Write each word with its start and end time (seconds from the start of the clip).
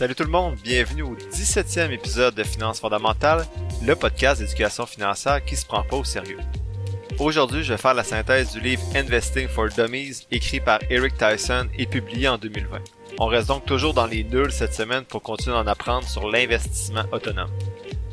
Salut 0.00 0.14
tout 0.14 0.24
le 0.24 0.30
monde, 0.30 0.56
bienvenue 0.64 1.02
au 1.02 1.14
17e 1.14 1.90
épisode 1.90 2.34
de 2.34 2.42
Finances 2.42 2.80
fondamentales, 2.80 3.44
le 3.84 3.94
podcast 3.94 4.40
d'éducation 4.40 4.86
financière 4.86 5.44
qui 5.44 5.56
se 5.56 5.66
prend 5.66 5.82
pas 5.82 5.96
au 5.96 6.04
sérieux. 6.04 6.38
Aujourd'hui, 7.18 7.62
je 7.64 7.74
vais 7.74 7.78
faire 7.78 7.92
la 7.92 8.02
synthèse 8.02 8.52
du 8.52 8.60
livre 8.60 8.80
Investing 8.94 9.46
for 9.46 9.68
Dummies 9.68 10.24
écrit 10.30 10.60
par 10.60 10.78
Eric 10.88 11.18
Tyson 11.18 11.68
et 11.76 11.84
publié 11.84 12.28
en 12.28 12.38
2020. 12.38 12.78
On 13.18 13.26
reste 13.26 13.48
donc 13.48 13.66
toujours 13.66 13.92
dans 13.92 14.06
les 14.06 14.24
nuls 14.24 14.50
cette 14.52 14.72
semaine 14.72 15.04
pour 15.04 15.20
continuer 15.20 15.54
d'en 15.54 15.66
apprendre 15.66 16.08
sur 16.08 16.30
l'investissement 16.30 17.04
autonome. 17.12 17.50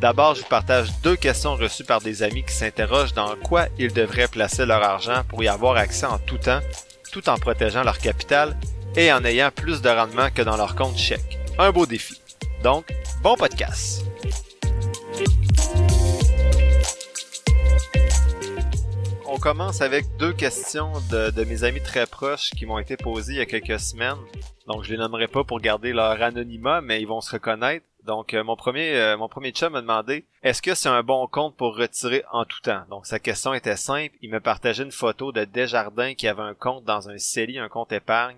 D'abord, 0.01 0.35
je 0.35 0.41
vous 0.41 0.49
partage 0.49 0.89
deux 1.03 1.15
questions 1.15 1.55
reçues 1.55 1.85
par 1.85 2.01
des 2.01 2.21
amis 2.21 2.43
qui 2.43 2.53
s'interrogent 2.53 3.13
dans 3.13 3.33
quoi 3.37 3.67
ils 3.79 3.93
devraient 3.93 4.27
placer 4.27 4.65
leur 4.65 4.83
argent 4.83 5.23
pour 5.29 5.41
y 5.41 5.47
avoir 5.47 5.77
accès 5.77 6.05
en 6.05 6.17
tout 6.17 6.37
temps, 6.37 6.59
tout 7.13 7.29
en 7.29 7.37
protégeant 7.37 7.83
leur 7.83 7.99
capital 7.99 8.57
et 8.97 9.13
en 9.13 9.23
ayant 9.23 9.51
plus 9.55 9.81
de 9.81 9.87
rendement 9.87 10.29
que 10.31 10.41
dans 10.41 10.57
leur 10.57 10.75
compte 10.75 10.97
chèque. 10.97 11.36
Un 11.59 11.71
beau 11.71 11.87
défi. 11.87 12.21
Donc, 12.63 12.85
bon 13.23 13.35
podcast. 13.35 14.05
On 19.25 19.39
commence 19.39 19.81
avec 19.81 20.05
deux 20.17 20.33
questions 20.33 20.93
de, 21.09 21.31
de 21.31 21.43
mes 21.45 21.63
amis 21.63 21.81
très 21.81 22.05
proches 22.05 22.51
qui 22.51 22.67
m'ont 22.67 22.77
été 22.77 22.95
posées 22.95 23.33
il 23.33 23.37
y 23.37 23.41
a 23.41 23.47
quelques 23.47 23.79
semaines. 23.79 24.17
Donc, 24.67 24.83
je 24.83 24.91
les 24.91 24.97
nommerai 24.97 25.27
pas 25.27 25.43
pour 25.43 25.59
garder 25.59 25.93
leur 25.93 26.21
anonymat, 26.21 26.81
mais 26.81 27.01
ils 27.01 27.07
vont 27.07 27.21
se 27.21 27.31
reconnaître. 27.31 27.85
Donc, 28.03 28.35
euh, 28.35 28.43
mon 28.43 28.55
premier 28.55 28.95
euh, 28.95 29.17
mon 29.17 29.27
premier 29.27 29.51
m'a 29.71 29.81
demandé 29.81 30.25
est-ce 30.43 30.61
que 30.61 30.75
c'est 30.75 30.89
un 30.89 31.01
bon 31.01 31.25
compte 31.25 31.57
pour 31.57 31.75
retirer 31.75 32.23
en 32.31 32.45
tout 32.45 32.61
temps? 32.61 32.83
Donc, 32.91 33.07
sa 33.07 33.17
question 33.17 33.55
était 33.55 33.75
simple. 33.77 34.15
Il 34.21 34.29
me 34.29 34.39
partageait 34.39 34.83
une 34.83 34.91
photo 34.91 35.31
de 35.31 35.43
Desjardins 35.43 36.13
qui 36.13 36.27
avait 36.27 36.43
un 36.43 36.53
compte 36.53 36.83
dans 36.85 37.09
un 37.09 37.17
CELI, 37.17 37.57
un 37.57 37.67
compte 37.67 37.91
épargne. 37.91 38.37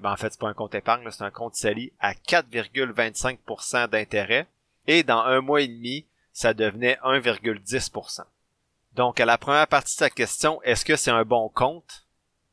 Ben 0.00 0.12
en 0.12 0.16
fait, 0.16 0.30
c'est 0.30 0.40
pas 0.40 0.48
un 0.48 0.54
compte 0.54 0.74
épargne, 0.74 1.08
c'est 1.10 1.24
un 1.24 1.30
compte 1.30 1.56
CELI 1.56 1.92
à 1.98 2.12
4,25% 2.12 3.88
d'intérêt. 3.88 4.46
Et 4.86 5.02
dans 5.02 5.20
un 5.20 5.40
mois 5.40 5.62
et 5.62 5.68
demi, 5.68 6.06
ça 6.32 6.54
devenait 6.54 6.98
1,10%. 7.04 8.22
Donc, 8.94 9.20
à 9.20 9.26
la 9.26 9.36
première 9.36 9.66
partie 9.66 9.94
de 9.94 9.98
sa 9.98 10.10
question, 10.10 10.62
est-ce 10.62 10.84
que 10.84 10.96
c'est 10.96 11.10
un 11.10 11.24
bon 11.24 11.48
compte? 11.48 12.04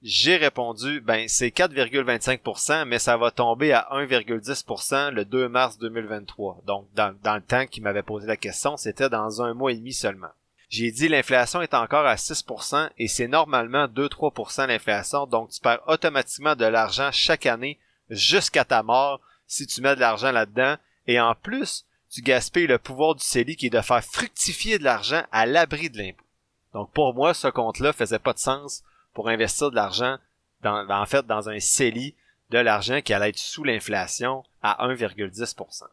J'ai 0.02 0.35
répondu, 0.35 0.99
ben 1.02 1.27
c'est 1.27 1.49
4,25%, 1.49 2.85
mais 2.85 2.99
ça 2.99 3.17
va 3.17 3.31
tomber 3.31 3.71
à 3.71 3.87
1,10% 3.91 5.11
le 5.11 5.25
2 5.25 5.47
mars 5.47 5.77
2023. 5.77 6.61
Donc, 6.65 6.87
dans, 6.93 7.15
dans 7.23 7.35
le 7.35 7.41
temps 7.41 7.65
qu'il 7.65 7.83
m'avait 7.83 8.03
posé 8.03 8.27
la 8.27 8.37
question, 8.37 8.77
c'était 8.77 9.09
dans 9.09 9.41
un 9.41 9.53
mois 9.53 9.71
et 9.71 9.77
demi 9.77 9.93
seulement. 9.93 10.30
J'ai 10.69 10.91
dit 10.91 11.08
l'inflation 11.08 11.61
est 11.61 11.73
encore 11.73 12.05
à 12.05 12.16
6% 12.16 12.89
et 12.97 13.08
c'est 13.08 13.27
normalement 13.27 13.85
2-3% 13.88 14.67
l'inflation, 14.67 15.27
donc 15.27 15.49
tu 15.52 15.59
perds 15.59 15.81
automatiquement 15.88 16.55
de 16.55 16.66
l'argent 16.66 17.11
chaque 17.11 17.45
année 17.45 17.80
jusqu'à 18.09 18.66
ta 18.66 18.83
mort 18.83 19.21
si 19.47 19.67
tu 19.67 19.81
mets 19.81 19.95
de 19.95 19.99
l'argent 19.99 20.31
là-dedans. 20.31 20.75
Et 21.08 21.19
en 21.19 21.36
plus, 21.36 21.86
tu 22.09 22.21
gaspilles 22.21 22.67
le 22.67 22.80
pouvoir 22.80 23.16
du 23.16 23.23
CELI 23.23 23.55
qui 23.55 23.67
est 23.67 23.71
de 23.71 23.81
faire 23.81 24.03
fructifier 24.03 24.80
de 24.80 24.83
l'argent 24.83 25.23
à 25.31 25.45
l'abri 25.45 25.89
de 25.89 25.97
l'impôt. 25.97 26.25
Donc 26.73 26.91
pour 26.91 27.13
moi, 27.13 27.33
ce 27.33 27.47
compte-là 27.47 27.93
faisait 27.93 28.19
pas 28.19 28.33
de 28.33 28.39
sens 28.39 28.83
pour 29.13 29.30
investir 29.30 29.69
de 29.69 29.75
l'argent 29.75 30.17
dans, 30.61 30.89
en 30.89 31.05
fait 31.05 31.25
dans 31.25 31.49
un 31.49 31.59
CELI 31.59 32.16
de 32.49 32.58
l'argent 32.58 33.02
qui 33.02 33.13
allait 33.13 33.30
être 33.30 33.38
sous 33.38 33.63
l'inflation 33.63 34.43
à 34.61 34.88
1,10%. 34.88 35.83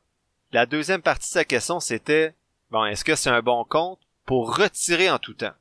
La 0.52 0.66
deuxième 0.66 1.02
partie 1.02 1.28
de 1.28 1.32
sa 1.32 1.44
question 1.44 1.80
c'était 1.80 2.34
bon, 2.70 2.84
est-ce 2.84 3.04
que 3.04 3.14
c'est 3.14 3.30
un 3.30 3.42
bon 3.42 3.64
compte? 3.64 4.00
Pour 4.24 4.56
retirer 4.56 5.10
en 5.10 5.18
tout 5.18 5.34
temps? 5.34 5.54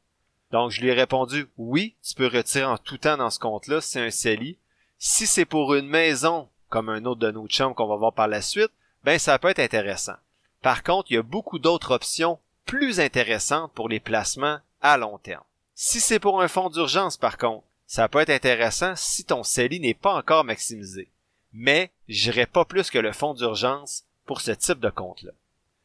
Donc 0.51 0.71
je 0.71 0.81
lui 0.81 0.89
ai 0.89 0.93
répondu 0.93 1.47
oui, 1.57 1.95
tu 2.03 2.13
peux 2.13 2.27
retirer 2.27 2.65
en 2.65 2.77
tout 2.77 2.97
temps 2.97 3.17
dans 3.17 3.29
ce 3.29 3.39
compte-là, 3.39 3.81
c'est 3.81 4.01
un 4.01 4.11
CELI. 4.11 4.57
Si 4.97 5.25
c'est 5.25 5.45
pour 5.45 5.73
une 5.73 5.87
maison, 5.87 6.49
comme 6.69 6.89
un 6.89 7.05
autre 7.05 7.21
de 7.21 7.31
nos 7.31 7.47
chums 7.47 7.73
qu'on 7.73 7.87
va 7.87 7.95
voir 7.95 8.13
par 8.13 8.27
la 8.27 8.41
suite, 8.41 8.71
ben 9.03 9.17
ça 9.17 9.39
peut 9.39 9.49
être 9.49 9.59
intéressant. 9.59 10.15
Par 10.61 10.83
contre, 10.83 11.11
il 11.11 11.15
y 11.15 11.17
a 11.17 11.23
beaucoup 11.23 11.57
d'autres 11.57 11.91
options 11.91 12.39
plus 12.65 12.99
intéressantes 12.99 13.71
pour 13.73 13.89
les 13.89 13.99
placements 13.99 14.59
à 14.81 14.97
long 14.97 15.17
terme. 15.17 15.43
Si 15.73 15.99
c'est 15.99 16.19
pour 16.19 16.41
un 16.41 16.47
fonds 16.47 16.69
d'urgence, 16.69 17.17
par 17.17 17.37
contre, 17.37 17.65
ça 17.87 18.07
peut 18.07 18.19
être 18.19 18.29
intéressant 18.29 18.93
si 18.95 19.25
ton 19.25 19.43
CELI 19.43 19.79
n'est 19.79 19.93
pas 19.93 20.13
encore 20.13 20.43
maximisé. 20.43 21.09
Mais 21.53 21.91
j'irai 22.07 22.45
pas 22.45 22.65
plus 22.65 22.89
que 22.89 22.99
le 22.99 23.11
fonds 23.11 23.33
d'urgence 23.33 24.05
pour 24.25 24.41
ce 24.41 24.51
type 24.51 24.79
de 24.79 24.89
compte-là. 24.89 25.31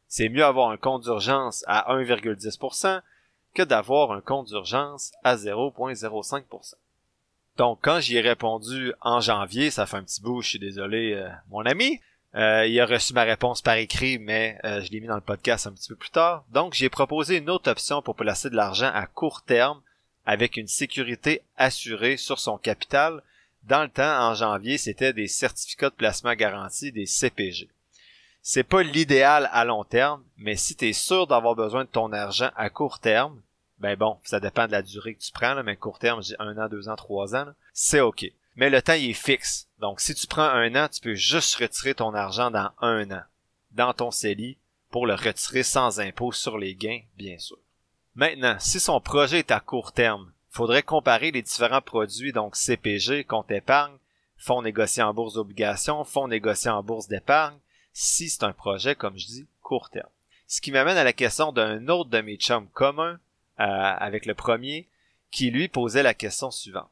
C'est 0.08 0.28
mieux 0.28 0.44
avoir 0.44 0.70
un 0.70 0.76
compte 0.76 1.02
d'urgence 1.02 1.64
à 1.66 1.94
1,10% 1.94 3.02
que 3.54 3.62
d'avoir 3.62 4.12
un 4.12 4.20
compte 4.20 4.48
d'urgence 4.48 5.12
à 5.24 5.36
0,05%. 5.36 6.74
Donc, 7.56 7.78
quand 7.82 8.00
j'y 8.00 8.16
ai 8.16 8.20
répondu 8.20 8.92
en 9.00 9.20
janvier, 9.20 9.70
ça 9.70 9.86
fait 9.86 9.96
un 9.96 10.02
petit 10.02 10.20
bout, 10.20 10.42
je 10.42 10.50
suis 10.50 10.58
désolé, 10.58 11.14
euh, 11.14 11.28
mon 11.48 11.64
ami, 11.64 12.00
euh, 12.34 12.66
il 12.66 12.78
a 12.78 12.84
reçu 12.84 13.14
ma 13.14 13.22
réponse 13.22 13.62
par 13.62 13.76
écrit, 13.76 14.18
mais 14.18 14.58
euh, 14.64 14.82
je 14.82 14.90
l'ai 14.90 15.00
mis 15.00 15.06
dans 15.06 15.14
le 15.14 15.22
podcast 15.22 15.66
un 15.66 15.72
petit 15.72 15.88
peu 15.88 15.96
plus 15.96 16.10
tard. 16.10 16.44
Donc, 16.50 16.74
j'ai 16.74 16.90
proposé 16.90 17.38
une 17.38 17.48
autre 17.48 17.70
option 17.70 18.02
pour 18.02 18.14
placer 18.14 18.50
de 18.50 18.56
l'argent 18.56 18.90
à 18.92 19.06
court 19.06 19.42
terme 19.42 19.80
avec 20.26 20.58
une 20.58 20.66
sécurité 20.66 21.40
assurée 21.56 22.18
sur 22.18 22.38
son 22.38 22.58
capital. 22.58 23.22
Dans 23.62 23.82
le 23.82 23.88
temps, 23.88 24.20
en 24.20 24.34
janvier, 24.34 24.76
c'était 24.76 25.14
des 25.14 25.28
certificats 25.28 25.88
de 25.88 25.94
placement 25.94 26.34
garantis, 26.34 26.92
des 26.92 27.06
CPG. 27.06 27.70
C'est 28.48 28.62
pas 28.62 28.84
l'idéal 28.84 29.50
à 29.50 29.64
long 29.64 29.82
terme, 29.82 30.22
mais 30.36 30.54
si 30.54 30.76
tu 30.76 30.86
es 30.86 30.92
sûr 30.92 31.26
d'avoir 31.26 31.56
besoin 31.56 31.82
de 31.82 31.88
ton 31.88 32.12
argent 32.12 32.52
à 32.54 32.70
court 32.70 33.00
terme, 33.00 33.42
ben 33.80 33.96
bon, 33.96 34.18
ça 34.22 34.38
dépend 34.38 34.68
de 34.68 34.70
la 34.70 34.82
durée 34.82 35.16
que 35.16 35.20
tu 35.20 35.32
prends, 35.32 35.54
là, 35.54 35.64
mais 35.64 35.74
court 35.74 35.98
terme, 35.98 36.22
j'ai 36.22 36.36
un 36.38 36.56
an, 36.56 36.68
deux 36.68 36.88
ans, 36.88 36.94
trois 36.94 37.34
ans, 37.34 37.46
c'est 37.72 37.98
OK. 37.98 38.24
Mais 38.54 38.70
le 38.70 38.80
temps, 38.80 38.92
est 38.92 39.12
fixe. 39.14 39.66
Donc, 39.80 39.98
si 40.00 40.14
tu 40.14 40.28
prends 40.28 40.48
un 40.48 40.76
an, 40.76 40.88
tu 40.88 41.00
peux 41.00 41.16
juste 41.16 41.56
retirer 41.56 41.96
ton 41.96 42.14
argent 42.14 42.52
dans 42.52 42.70
un 42.80 43.10
an, 43.10 43.22
dans 43.72 43.92
ton 43.92 44.12
CELI, 44.12 44.56
pour 44.92 45.08
le 45.08 45.14
retirer 45.14 45.64
sans 45.64 45.98
impôt 45.98 46.30
sur 46.30 46.56
les 46.56 46.76
gains, 46.76 47.00
bien 47.16 47.40
sûr. 47.40 47.58
Maintenant, 48.14 48.54
si 48.60 48.78
son 48.78 49.00
projet 49.00 49.40
est 49.40 49.50
à 49.50 49.58
court 49.58 49.90
terme, 49.90 50.30
faudrait 50.50 50.84
comparer 50.84 51.32
les 51.32 51.42
différents 51.42 51.82
produits, 51.82 52.32
donc 52.32 52.54
CPG, 52.54 53.24
compte 53.24 53.50
épargne, 53.50 53.96
fonds 54.36 54.62
négociés 54.62 55.02
en 55.02 55.12
bourse 55.12 55.34
d'obligation, 55.34 56.04
fonds 56.04 56.28
négociés 56.28 56.70
en 56.70 56.84
bourse 56.84 57.08
d'épargne, 57.08 57.58
si 57.98 58.28
c'est 58.28 58.44
un 58.44 58.52
projet, 58.52 58.94
comme 58.94 59.16
je 59.16 59.24
dis, 59.24 59.46
court 59.62 59.88
terme. 59.88 60.10
Ce 60.46 60.60
qui 60.60 60.70
m'amène 60.70 60.98
à 60.98 61.04
la 61.04 61.14
question 61.14 61.50
d'un 61.50 61.88
autre 61.88 62.10
de 62.10 62.20
mes 62.20 62.36
chums 62.36 62.68
communs, 62.74 63.18
euh, 63.58 63.64
avec 63.64 64.26
le 64.26 64.34
premier, 64.34 64.86
qui 65.30 65.50
lui 65.50 65.68
posait 65.68 66.02
la 66.02 66.12
question 66.12 66.50
suivante. 66.50 66.90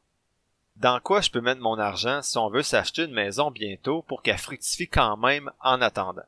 Dans 0.77 0.99
quoi 0.99 1.21
je 1.21 1.29
peux 1.29 1.41
mettre 1.41 1.61
mon 1.61 1.77
argent 1.77 2.23
si 2.23 2.39
on 2.39 2.49
veut 2.49 2.63
s'acheter 2.63 3.03
une 3.03 3.13
maison 3.13 3.51
bientôt 3.51 4.01
pour 4.01 4.23
qu'elle 4.23 4.39
fructifie 4.39 4.87
quand 4.87 5.15
même 5.15 5.51
en 5.61 5.79
attendant? 5.79 6.25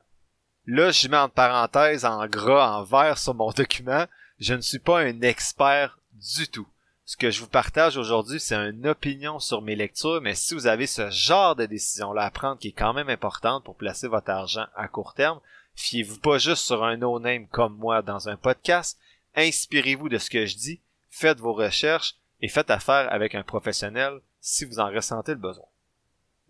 Là, 0.66 0.92
je 0.92 1.08
mets 1.08 1.16
en 1.16 1.28
parenthèse 1.28 2.04
en 2.04 2.24
gras, 2.28 2.78
en 2.78 2.84
vert 2.84 3.18
sur 3.18 3.34
mon 3.34 3.50
document, 3.56 4.06
je 4.38 4.54
ne 4.54 4.60
suis 4.60 4.78
pas 4.78 5.00
un 5.00 5.22
expert 5.22 5.98
du 6.12 6.46
tout. 6.46 6.68
Ce 7.08 7.16
que 7.16 7.30
je 7.30 7.40
vous 7.40 7.48
partage 7.48 7.96
aujourd'hui, 7.96 8.38
c'est 8.38 8.54
une 8.54 8.86
opinion 8.86 9.38
sur 9.38 9.62
mes 9.62 9.76
lectures, 9.76 10.20
mais 10.20 10.34
si 10.34 10.52
vous 10.52 10.66
avez 10.66 10.86
ce 10.86 11.08
genre 11.08 11.56
de 11.56 11.64
décision-là 11.64 12.24
à 12.24 12.30
prendre 12.30 12.58
qui 12.58 12.68
est 12.68 12.72
quand 12.72 12.92
même 12.92 13.08
importante 13.08 13.64
pour 13.64 13.76
placer 13.76 14.08
votre 14.08 14.28
argent 14.28 14.66
à 14.76 14.88
court 14.88 15.14
terme, 15.14 15.40
fiez-vous 15.74 16.18
pas 16.18 16.36
juste 16.36 16.66
sur 16.66 16.84
un 16.84 16.98
no-name 16.98 17.46
comme 17.46 17.78
moi 17.78 18.02
dans 18.02 18.28
un 18.28 18.36
podcast, 18.36 18.98
inspirez-vous 19.34 20.10
de 20.10 20.18
ce 20.18 20.28
que 20.28 20.44
je 20.44 20.56
dis, 20.56 20.82
faites 21.08 21.40
vos 21.40 21.54
recherches 21.54 22.16
et 22.42 22.48
faites 22.48 22.70
affaire 22.70 23.10
avec 23.10 23.34
un 23.34 23.42
professionnel 23.42 24.20
si 24.42 24.66
vous 24.66 24.78
en 24.78 24.90
ressentez 24.90 25.32
le 25.32 25.38
besoin. 25.38 25.64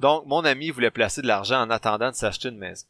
Donc, 0.01 0.27
mon 0.27 0.45
ami 0.45 0.71
voulait 0.71 0.91
placer 0.91 1.23
de 1.23 1.29
l'argent 1.29 1.63
en 1.63 1.71
attendant 1.71 2.11
de 2.11 2.17
s'acheter 2.17 2.49
une 2.49 2.59
maison. 2.59 2.87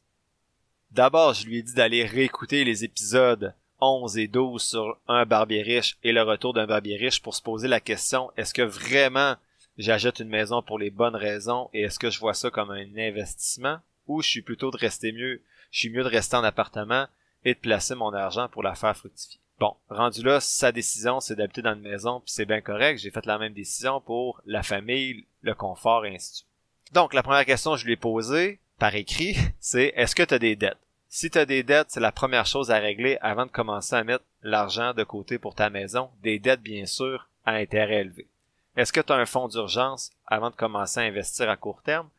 D'abord, 0.90 1.34
je 1.34 1.44
lui 1.44 1.58
ai 1.58 1.62
dit 1.62 1.74
d'aller 1.74 2.06
réécouter 2.06 2.64
les 2.64 2.84
épisodes 2.84 3.52
11 3.80 4.18
et 4.18 4.28
12 4.28 4.62
sur 4.62 4.98
un 5.08 5.24
barbier 5.24 5.62
riche 5.62 5.98
et 6.02 6.12
le 6.12 6.22
retour 6.22 6.54
d'un 6.54 6.66
barbier 6.66 6.96
riche 6.96 7.22
pour 7.22 7.34
se 7.34 7.42
poser 7.42 7.68
la 7.68 7.80
question 7.80 8.30
est-ce 8.36 8.54
que 8.54 8.62
vraiment 8.62 9.36
j'achète 9.76 10.20
une 10.20 10.28
maison 10.28 10.62
pour 10.62 10.78
les 10.78 10.90
bonnes 10.90 11.16
raisons 11.16 11.70
et 11.72 11.82
est-ce 11.82 11.98
que 11.98 12.10
je 12.10 12.18
vois 12.18 12.34
ça 12.34 12.50
comme 12.50 12.70
un 12.70 12.96
investissement 12.96 13.78
ou 14.06 14.22
je 14.22 14.28
suis 14.28 14.42
plutôt 14.42 14.70
de 14.70 14.76
rester 14.76 15.12
mieux, 15.12 15.42
je 15.70 15.78
suis 15.78 15.90
mieux 15.90 16.02
de 16.02 16.08
rester 16.08 16.36
en 16.36 16.44
appartement 16.44 17.06
et 17.44 17.54
de 17.54 17.60
placer 17.60 17.94
mon 17.94 18.12
argent 18.12 18.48
pour 18.48 18.62
la 18.62 18.74
faire 18.74 18.96
fructifier? 18.96 19.40
Bon, 19.58 19.74
rendu 19.88 20.22
là, 20.22 20.38
sa 20.40 20.70
décision, 20.70 21.18
c'est 21.18 21.34
d'habiter 21.34 21.62
dans 21.62 21.74
une 21.74 21.80
maison, 21.80 22.20
puis 22.20 22.32
c'est 22.32 22.46
bien 22.46 22.60
correct. 22.60 22.98
J'ai 22.98 23.10
fait 23.10 23.26
la 23.26 23.38
même 23.38 23.54
décision 23.54 24.00
pour 24.00 24.40
la 24.46 24.62
famille, 24.62 25.26
le 25.42 25.54
confort, 25.54 26.06
et 26.06 26.14
ainsi 26.14 26.30
de 26.30 26.36
suite. 26.36 26.48
Donc, 26.92 27.12
la 27.12 27.24
première 27.24 27.44
question 27.44 27.72
que 27.72 27.78
je 27.78 27.84
lui 27.84 27.94
ai 27.94 27.96
posée, 27.96 28.60
par 28.78 28.94
écrit, 28.94 29.36
c'est 29.60 29.92
est-ce 29.96 30.14
que 30.14 30.22
tu 30.22 30.34
as 30.34 30.38
des 30.38 30.54
dettes? 30.54 30.78
Si 31.10 31.30
tu 31.30 31.38
as 31.38 31.46
des 31.46 31.62
dettes, 31.62 31.90
c'est 31.90 32.00
la 32.00 32.12
première 32.12 32.44
chose 32.44 32.70
à 32.70 32.78
régler 32.78 33.16
avant 33.22 33.46
de 33.46 33.50
commencer 33.50 33.94
à 33.94 34.04
mettre 34.04 34.24
l'argent 34.42 34.92
de 34.92 35.04
côté 35.04 35.38
pour 35.38 35.54
ta 35.54 35.70
maison. 35.70 36.10
Des 36.22 36.38
dettes, 36.38 36.60
bien 36.60 36.84
sûr, 36.84 37.28
à 37.46 37.54
intérêt 37.54 38.00
élevé. 38.00 38.28
Est-ce 38.76 38.92
que 38.92 39.00
tu 39.00 39.12
as 39.12 39.16
un 39.16 39.26
fonds 39.26 39.48
d'urgence 39.48 40.10
avant 40.26 40.50
de 40.50 40.56
commencer 40.56 41.00
à 41.00 41.04
investir 41.04 41.48
à 41.48 41.56
court 41.56 41.82
terme? 41.82 42.10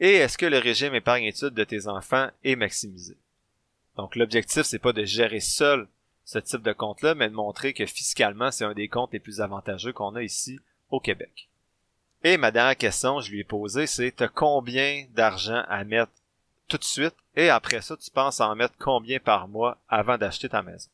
Et 0.00 0.14
est-ce 0.14 0.38
que 0.38 0.46
le 0.46 0.58
régime 0.58 0.94
épargne-études 0.94 1.54
de 1.54 1.64
tes 1.64 1.88
enfants 1.88 2.30
est 2.42 2.56
maximisé? 2.56 3.18
Donc, 3.96 4.16
l'objectif, 4.16 4.62
c'est 4.62 4.78
pas 4.78 4.92
de 4.92 5.04
gérer 5.04 5.40
seul 5.40 5.86
ce 6.24 6.38
type 6.38 6.62
de 6.62 6.72
compte-là, 6.72 7.14
mais 7.14 7.28
de 7.28 7.34
montrer 7.34 7.74
que 7.74 7.86
fiscalement, 7.86 8.50
c'est 8.50 8.64
un 8.64 8.74
des 8.74 8.88
comptes 8.88 9.12
les 9.12 9.20
plus 9.20 9.40
avantageux 9.40 9.92
qu'on 9.92 10.14
a 10.14 10.22
ici 10.22 10.58
au 10.90 11.00
Québec. 11.00 11.48
Et 12.24 12.36
ma 12.36 12.50
dernière 12.50 12.76
question, 12.76 13.20
je 13.20 13.30
lui 13.30 13.40
ai 13.40 13.44
posée, 13.44 13.86
c'est 13.86 14.10
t'as 14.12 14.28
combien 14.28 15.06
d'argent 15.10 15.64
à 15.68 15.84
mettre 15.84 16.12
tout 16.68 16.78
de 16.78 16.84
suite 16.84 17.14
et 17.38 17.50
après 17.50 17.80
ça, 17.82 17.96
tu 17.96 18.10
penses 18.10 18.40
en 18.40 18.56
mettre 18.56 18.74
combien 18.80 19.20
par 19.20 19.46
mois 19.46 19.78
avant 19.88 20.18
d'acheter 20.18 20.48
ta 20.48 20.60
maison? 20.60 20.90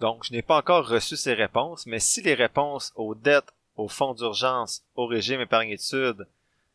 Donc, 0.00 0.24
je 0.24 0.32
n'ai 0.32 0.40
pas 0.40 0.56
encore 0.56 0.88
reçu 0.88 1.14
ces 1.14 1.34
réponses, 1.34 1.84
mais 1.84 1.98
si 1.98 2.22
les 2.22 2.32
réponses 2.32 2.90
aux 2.96 3.14
dettes, 3.14 3.52
au 3.76 3.86
fonds 3.88 4.14
d'urgence, 4.14 4.82
au 4.96 5.06
régime 5.06 5.42
épargne-études 5.42 6.26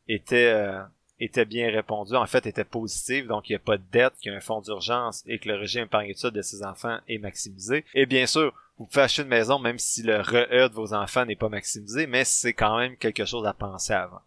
étaient, 0.07 0.53
euh, 0.53 0.83
étaient 1.19 1.45
bien 1.45 1.71
répondues, 1.71 2.15
en 2.15 2.27
fait 2.27 2.45
étaient 2.45 2.63
positives, 2.63 3.25
donc 3.25 3.49
il 3.49 3.53
n'y 3.53 3.55
a 3.55 3.59
pas 3.59 3.77
de 3.77 3.83
dette, 3.91 4.13
qu'il 4.19 4.31
y 4.31 4.35
a 4.35 4.37
un 4.37 4.41
fonds 4.41 4.61
d'urgence 4.61 5.23
et 5.25 5.39
que 5.39 5.49
le 5.49 5.55
régime 5.55 5.85
épargne-études 5.85 6.35
de 6.35 6.43
ses 6.43 6.63
enfants 6.63 6.99
est 7.07 7.17
maximisé. 7.17 7.85
Et 7.95 8.05
bien 8.05 8.27
sûr, 8.27 8.53
vous 8.77 8.85
pouvez 8.85 9.01
acheter 9.01 9.23
une 9.23 9.27
maison 9.29 9.57
même 9.57 9.79
si 9.79 10.03
le 10.03 10.21
RE 10.21 10.69
de 10.69 10.75
vos 10.75 10.93
enfants 10.93 11.25
n'est 11.25 11.35
pas 11.35 11.49
maximisé, 11.49 12.05
mais 12.05 12.25
c'est 12.25 12.53
quand 12.53 12.77
même 12.77 12.95
quelque 12.95 13.25
chose 13.25 13.47
à 13.47 13.53
penser 13.53 13.93
avant. 13.93 14.21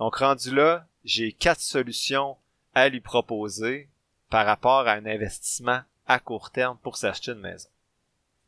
Donc 0.00 0.16
rendu 0.16 0.52
là, 0.52 0.84
j'ai 1.04 1.30
quatre 1.30 1.60
solutions 1.60 2.36
à 2.74 2.88
lui 2.88 3.00
proposer 3.00 3.88
par 4.30 4.46
rapport 4.46 4.86
à 4.86 4.92
un 4.92 5.06
investissement 5.06 5.80
à 6.06 6.18
court 6.18 6.50
terme 6.50 6.78
pour 6.82 6.96
s'acheter 6.96 7.32
une 7.32 7.40
maison. 7.40 7.68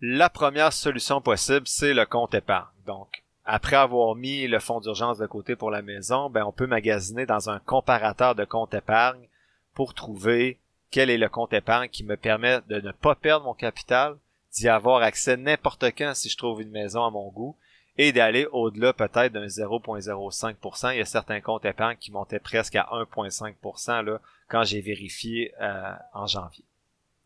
La 0.00 0.30
première 0.30 0.72
solution 0.72 1.20
possible, 1.20 1.66
c'est 1.66 1.94
le 1.94 2.06
compte 2.06 2.34
épargne. 2.34 2.66
Donc, 2.86 3.24
après 3.44 3.76
avoir 3.76 4.14
mis 4.14 4.46
le 4.46 4.60
fonds 4.60 4.80
d'urgence 4.80 5.18
de 5.18 5.26
côté 5.26 5.56
pour 5.56 5.70
la 5.70 5.82
maison, 5.82 6.30
ben, 6.30 6.44
on 6.44 6.52
peut 6.52 6.66
magasiner 6.66 7.26
dans 7.26 7.50
un 7.50 7.58
comparateur 7.58 8.34
de 8.34 8.44
compte 8.44 8.74
épargne 8.74 9.26
pour 9.74 9.94
trouver 9.94 10.58
quel 10.90 11.10
est 11.10 11.18
le 11.18 11.28
compte 11.28 11.52
épargne 11.52 11.88
qui 11.88 12.04
me 12.04 12.16
permet 12.16 12.60
de 12.68 12.80
ne 12.80 12.92
pas 12.92 13.14
perdre 13.14 13.46
mon 13.46 13.54
capital, 13.54 14.16
d'y 14.52 14.68
avoir 14.68 15.02
accès 15.02 15.36
n'importe 15.36 15.84
quand 15.96 16.14
si 16.14 16.28
je 16.28 16.36
trouve 16.36 16.62
une 16.62 16.70
maison 16.70 17.04
à 17.04 17.10
mon 17.10 17.28
goût 17.28 17.56
et 17.98 18.12
d'aller 18.12 18.46
au-delà 18.52 18.92
peut-être 18.92 19.32
d'un 19.32 19.46
0.05%. 19.46 20.94
Il 20.94 20.98
y 20.98 21.00
a 21.00 21.04
certains 21.04 21.40
comptes 21.40 21.64
épargne 21.64 21.96
qui 21.98 22.12
montaient 22.12 22.38
presque 22.38 22.76
à 22.76 22.88
1.5% 22.92 24.04
là, 24.04 24.20
quand 24.48 24.62
j'ai 24.62 24.80
vérifié 24.80 25.52
euh, 25.60 25.92
en 26.14 26.26
janvier. 26.26 26.64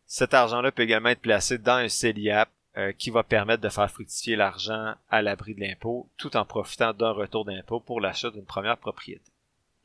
Cet 0.07 0.33
argent-là 0.33 0.71
peut 0.71 0.83
également 0.83 1.09
être 1.09 1.21
placé 1.21 1.57
dans 1.57 1.77
un 1.77 1.87
CELIAP 1.87 2.49
euh, 2.75 2.91
qui 2.91 3.11
va 3.11 3.23
permettre 3.23 3.61
de 3.61 3.69
faire 3.69 3.89
fructifier 3.89 4.35
l'argent 4.35 4.95
à 5.09 5.21
l'abri 5.21 5.53
de 5.53 5.61
l'impôt 5.61 6.09
tout 6.17 6.35
en 6.35 6.43
profitant 6.43 6.91
d'un 6.91 7.11
retour 7.11 7.45
d'impôt 7.45 7.79
pour 7.79 8.01
l'achat 8.01 8.31
d'une 8.31 8.45
première 8.45 8.77
propriété. 8.77 9.31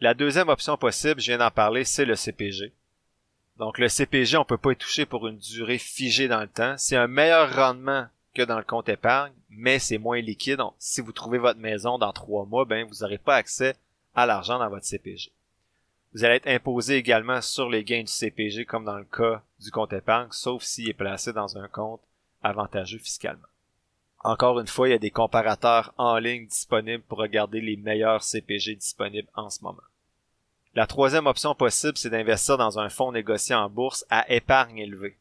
La 0.00 0.14
deuxième 0.14 0.49
option 0.49 0.76
possible, 0.76 1.20
je 1.20 1.26
viens 1.26 1.38
d'en 1.38 1.50
parler, 1.50 1.85
c'est 1.85 2.05
le 2.05 2.17
CPG. 2.17 2.73
Donc 3.58 3.79
le 3.79 3.88
CPG, 3.88 4.37
on 4.37 4.44
peut 4.44 4.56
pas 4.56 4.73
y 4.73 4.76
toucher 4.76 5.05
pour 5.05 5.26
une 5.26 5.38
durée 5.38 5.79
figée 5.79 6.29
dans 6.29 6.40
le 6.40 6.49
temps. 6.49 6.76
C'est 6.79 6.96
un 6.96 7.08
meilleur 7.08 7.55
rendement 7.55 8.06
que 8.34 8.42
dans 8.42 8.58
le 8.58 8.64
compte 8.64 8.88
épargne, 8.88 9.32
mais 9.50 9.78
c'est 9.78 9.98
moins 9.98 10.20
liquide. 10.20 10.58
Donc, 10.58 10.75
si 10.78 11.00
vous 11.00 11.12
trouvez 11.12 11.38
votre 11.38 11.60
maison 11.60 11.98
dans 11.98 12.12
trois 12.12 12.46
mois, 12.46 12.64
ben 12.64 12.86
vous 12.86 13.00
n'aurez 13.00 13.19
pas 13.19 13.36
accès 13.36 13.76
à 14.14 14.26
l'argent 14.26 14.58
dans 14.58 14.69
votre 14.69 14.84
CPG. 14.84 15.32
Vous 16.14 16.25
allez 16.25 16.36
être 16.36 16.48
imposé 16.48 16.96
également 16.96 17.40
sur 17.42 17.69
les 17.69 17.84
gains 17.84 18.02
du 18.02 18.12
CPG 18.12 18.64
comme 18.64 18.84
dans 18.84 18.98
le 18.98 19.04
cas 19.04 19.42
du 19.60 19.70
compte 19.70 19.92
épargne, 19.92 20.28
sauf 20.30 20.62
s'il 20.62 20.88
est 20.88 20.94
placé 20.94 21.32
dans 21.32 21.58
un 21.58 21.69
compte 21.69 22.00
avantageux 22.42 22.98
fiscalement. 22.98 23.46
Encore 24.25 24.58
une 24.58 24.66
fois, 24.66 24.88
il 24.88 24.92
y 24.92 24.94
a 24.94 24.98
des 24.98 25.10
comparateurs 25.10 25.92
en 25.96 26.19
ligne 26.19 26.46
disponibles 26.46 27.04
pour 27.04 27.19
regarder 27.19 27.60
les 27.60 27.76
meilleurs 27.76 28.25
CPG 28.25 28.76
disponibles 28.76 29.28
en 29.34 29.48
ce 29.48 29.62
moment. 29.62 29.82
La 30.75 30.86
troisième 30.86 31.26
option 31.26 31.54
possible, 31.54 31.96
c'est 31.96 32.10
d'investir 32.10 32.56
dans 32.56 32.78
un 32.78 32.88
fonds 32.88 33.12
négocié 33.12 33.54
en 33.54 33.69
bourse 33.69 34.04
à 34.10 34.30
épargne 34.32 34.78
élevée. 34.78 35.16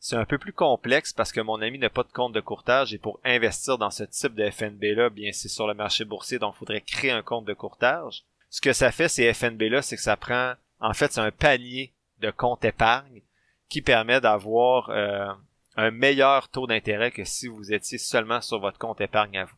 C'est 0.00 0.16
un 0.16 0.24
peu 0.24 0.38
plus 0.38 0.52
complexe 0.52 1.12
parce 1.12 1.32
que 1.32 1.40
mon 1.40 1.60
ami 1.60 1.78
n'a 1.78 1.90
pas 1.90 2.04
de 2.04 2.12
compte 2.12 2.32
de 2.32 2.40
courtage 2.40 2.94
et 2.94 2.98
pour 2.98 3.20
investir 3.24 3.78
dans 3.78 3.90
ce 3.90 4.04
type 4.04 4.34
de 4.34 4.48
FNB-là, 4.48 5.10
bien 5.10 5.32
c'est 5.32 5.48
sur 5.48 5.66
le 5.66 5.74
marché 5.74 6.04
boursier, 6.04 6.38
donc 6.38 6.54
il 6.56 6.58
faudrait 6.58 6.80
créer 6.80 7.10
un 7.10 7.22
compte 7.22 7.46
de 7.46 7.54
courtage. 7.54 8.24
Ce 8.50 8.60
que 8.60 8.72
ça 8.72 8.92
fait, 8.92 9.08
ces 9.08 9.32
FNB-là, 9.34 9.82
c'est 9.82 9.96
que 9.96 10.02
ça 10.02 10.16
prend, 10.16 10.54
en 10.80 10.94
fait, 10.94 11.12
c'est 11.12 11.20
un 11.20 11.32
panier 11.32 11.92
de 12.20 12.30
comptes 12.30 12.64
épargne 12.64 13.22
qui 13.68 13.82
permet 13.82 14.20
d'avoir 14.20 14.88
euh, 14.90 15.32
un 15.76 15.90
meilleur 15.90 16.48
taux 16.48 16.66
d'intérêt 16.66 17.10
que 17.10 17.24
si 17.24 17.46
vous 17.46 17.72
étiez 17.72 17.98
seulement 17.98 18.40
sur 18.40 18.60
votre 18.60 18.78
compte 18.78 19.00
épargne 19.00 19.38
à 19.38 19.44
vous. 19.44 19.56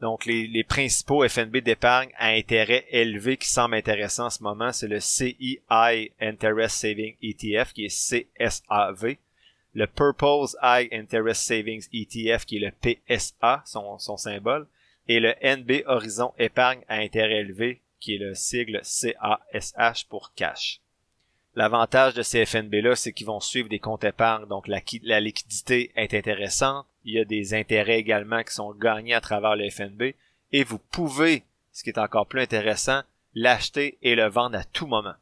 Donc, 0.00 0.26
les, 0.26 0.64
principaux 0.64 1.26
FNB 1.26 1.58
d'épargne 1.58 2.10
à 2.18 2.28
intérêt 2.28 2.84
élevé 2.90 3.38
qui 3.38 3.48
semblent 3.48 3.74
intéressants 3.74 4.26
en 4.26 4.30
ce 4.30 4.42
moment, 4.42 4.72
c'est 4.72 4.88
le 4.88 5.00
CEI 5.00 5.62
Interest 6.20 6.76
Saving 6.76 7.16
ETF, 7.22 7.72
qui 7.72 7.86
est 7.86 7.88
CSAV, 7.88 9.16
le 9.76 9.86
Purpose 9.86 10.56
High 10.62 10.88
Interest 10.90 11.42
Savings 11.42 11.86
ETF, 11.92 12.46
qui 12.46 12.56
est 12.56 12.60
le 12.60 12.72
PSA, 12.72 13.62
son, 13.66 13.98
son 13.98 14.16
symbole, 14.16 14.66
et 15.06 15.20
le 15.20 15.34
NB 15.42 15.82
Horizon 15.86 16.32
Épargne 16.38 16.80
à 16.88 16.96
intérêt 16.96 17.40
élevé, 17.40 17.82
qui 18.00 18.14
est 18.14 18.18
le 18.18 18.34
sigle 18.34 18.80
CASH 18.82 20.06
pour 20.06 20.32
cash. 20.34 20.80
L'avantage 21.54 22.14
de 22.14 22.22
ces 22.22 22.46
FNB-là, 22.46 22.96
c'est 22.96 23.12
qu'ils 23.12 23.26
vont 23.26 23.40
suivre 23.40 23.68
des 23.68 23.78
comptes 23.78 24.04
épargne, 24.04 24.46
donc 24.46 24.66
la, 24.66 24.80
la, 25.02 25.20
liquidité 25.20 25.92
est 25.94 26.14
intéressante. 26.14 26.86
Il 27.04 27.12
y 27.12 27.18
a 27.18 27.26
des 27.26 27.52
intérêts 27.52 27.98
également 27.98 28.42
qui 28.42 28.54
sont 28.54 28.72
gagnés 28.72 29.14
à 29.14 29.20
travers 29.20 29.56
le 29.56 29.68
FNB. 29.68 30.14
Et 30.52 30.64
vous 30.64 30.78
pouvez, 30.78 31.42
ce 31.72 31.82
qui 31.82 31.90
est 31.90 31.98
encore 31.98 32.26
plus 32.26 32.40
intéressant, 32.40 33.02
l'acheter 33.34 33.98
et 34.00 34.14
le 34.14 34.28
vendre 34.28 34.58
à 34.58 34.64
tout 34.64 34.86
moment. 34.86 35.14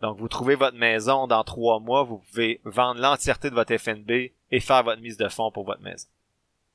Donc 0.00 0.18
vous 0.18 0.28
trouvez 0.28 0.54
votre 0.54 0.76
maison 0.76 1.26
dans 1.26 1.44
trois 1.44 1.80
mois, 1.80 2.04
vous 2.04 2.18
pouvez 2.18 2.60
vendre 2.64 3.00
l'entièreté 3.00 3.50
de 3.50 3.54
votre 3.54 3.76
FNB 3.76 4.30
et 4.50 4.60
faire 4.60 4.84
votre 4.84 5.02
mise 5.02 5.16
de 5.16 5.28
fonds 5.28 5.50
pour 5.50 5.64
votre 5.64 5.82
maison. 5.82 6.06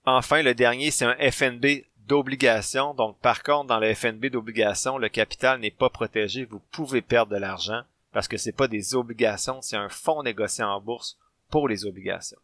Enfin, 0.06 0.42
le 0.42 0.54
dernier, 0.54 0.92
c'est 0.92 1.06
un 1.06 1.32
FNB 1.32 1.86
d'obligation. 2.08 2.94
Donc 2.94 3.18
par 3.20 3.44
contre, 3.44 3.68
dans 3.68 3.80
le 3.80 3.94
FNB 3.94 4.26
d'obligation, 4.26 4.98
le 4.98 5.10
capital 5.10 5.60
n'est 5.60 5.72
pas 5.72 5.90
protégé, 5.90 6.46
vous 6.46 6.62
pouvez 6.72 7.02
perdre 7.02 7.32
de 7.32 7.38
l'argent 7.40 7.84
parce 8.12 8.28
que 8.28 8.38
c'est 8.38 8.52
pas 8.52 8.68
des 8.68 8.94
obligations, 8.96 9.62
c'est 9.62 9.76
un 9.76 9.90
fonds 9.90 10.24
négocié 10.24 10.64
en 10.64 10.80
bourse 10.80 11.18
pour 11.50 11.68
les 11.68 11.86
obligations. 11.86 12.40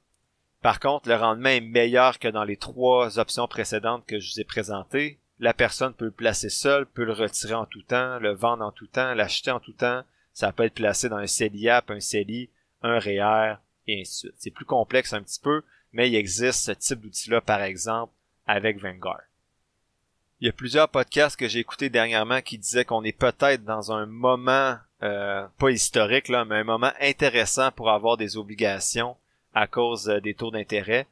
Par 0.62 0.80
contre, 0.80 1.08
le 1.08 1.16
rendement 1.16 1.50
est 1.50 1.62
meilleur 1.62 2.20
que 2.20 2.28
dans 2.28 2.44
les 2.44 2.58
trois 2.58 3.20
options 3.20 3.48
précédentes 3.48 4.06
que 4.06 4.20
je 4.20 4.34
vous 4.34 4.42
ai 4.42 4.44
présentées. 4.44 5.20
La 5.40 5.54
personne 5.54 5.94
peut 5.94 6.06
le 6.06 6.12
placer 6.12 6.50
seule, 6.50 6.86
peut 6.86 7.06
le 7.06 7.14
retirer 7.14 7.54
en 7.54 7.66
tout 7.66 7.84
temps, 7.84 8.20
le 8.20 8.34
vendre 8.34 8.66
en 8.66 8.72
tout 8.72 8.88
temps, 8.88 9.14
l'acheter 9.14 9.52
en 9.52 9.62
tout 9.62 9.72
temps. 9.72 10.04
Ça 10.34 10.52
peut 10.52 10.64
être 10.64 10.76
placé 10.76 11.10
dans 11.10 11.18
un 11.18 11.28
CELIAP, 11.28 11.92
un 11.92 12.00
CELI, 12.00 12.50
un 12.82 13.00
REER, 13.00 13.56
et 13.88 14.02
ainsi 14.02 14.12
de 14.12 14.30
suite. 14.30 14.34
C'est 14.38 14.52
plus 14.52 14.66
complexe 14.66 15.14
un 15.14 15.22
petit 15.22 15.40
peu, 15.40 15.64
mais 15.92 16.10
il 16.10 16.16
existe 16.16 16.66
ce 16.66 16.72
type 16.72 17.02
d'outil-là, 17.02 17.42
par 17.42 17.62
exemple, 17.62 18.14
avec 18.46 18.80
Vanguard. 18.80 19.22
Il 20.40 20.46
y 20.46 20.50
a 20.50 20.54
plusieurs 20.54 20.88
podcasts 20.88 21.38
que 21.38 21.50
j'ai 21.50 21.60
écoutés 21.60 21.90
dernièrement 21.90 22.42
qui 22.42 22.58
disaient 22.58 22.86
qu'on 22.86 23.04
est 23.04 23.18
peut-être 23.18 23.66
dans 23.66 23.92
un 23.92 24.06
moment 24.06 24.78
euh, 25.04 25.46
pas 25.58 25.72
historique, 25.72 26.30
là, 26.30 26.46
mais 26.46 26.58
un 26.58 26.64
moment 26.64 26.92
intéressant 27.02 27.72
pour 27.72 27.90
avoir 27.90 28.16
des 28.16 28.38
obligations 28.38 29.18
à 29.54 29.68
cause 29.68 30.10
euh, 30.10 30.22
des 30.22 30.34
taux 30.34 30.52
d'intérêt. 30.52 31.08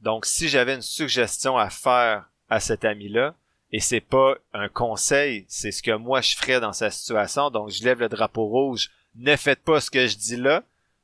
Donc, 0.00 0.26
si 0.26 0.48
j'avais 0.48 0.74
une 0.74 0.82
suggestion 0.82 1.56
à 1.56 1.70
faire 1.70 2.30
à 2.48 2.60
cet 2.60 2.84
ami-là, 2.84 3.34
et 3.74 3.80
c'est 3.80 4.00
pas 4.00 4.36
un 4.52 4.68
conseil, 4.68 5.46
c'est 5.48 5.72
ce 5.72 5.82
que 5.82 5.90
moi 5.90 6.20
je 6.20 6.36
ferais 6.36 6.60
dans 6.60 6.72
sa 6.72 6.92
situation, 6.92 7.50
donc 7.50 7.70
je 7.70 7.82
lève 7.82 7.98
le 7.98 8.08
drapeau 8.08 8.46
rouge, 8.46 8.92
ne 9.16 9.34
faites 9.34 9.64
pas 9.64 9.80
ce 9.80 9.90
que 9.90 10.06
je 10.06 10.16
dis 10.16 10.36
là, 10.36 10.62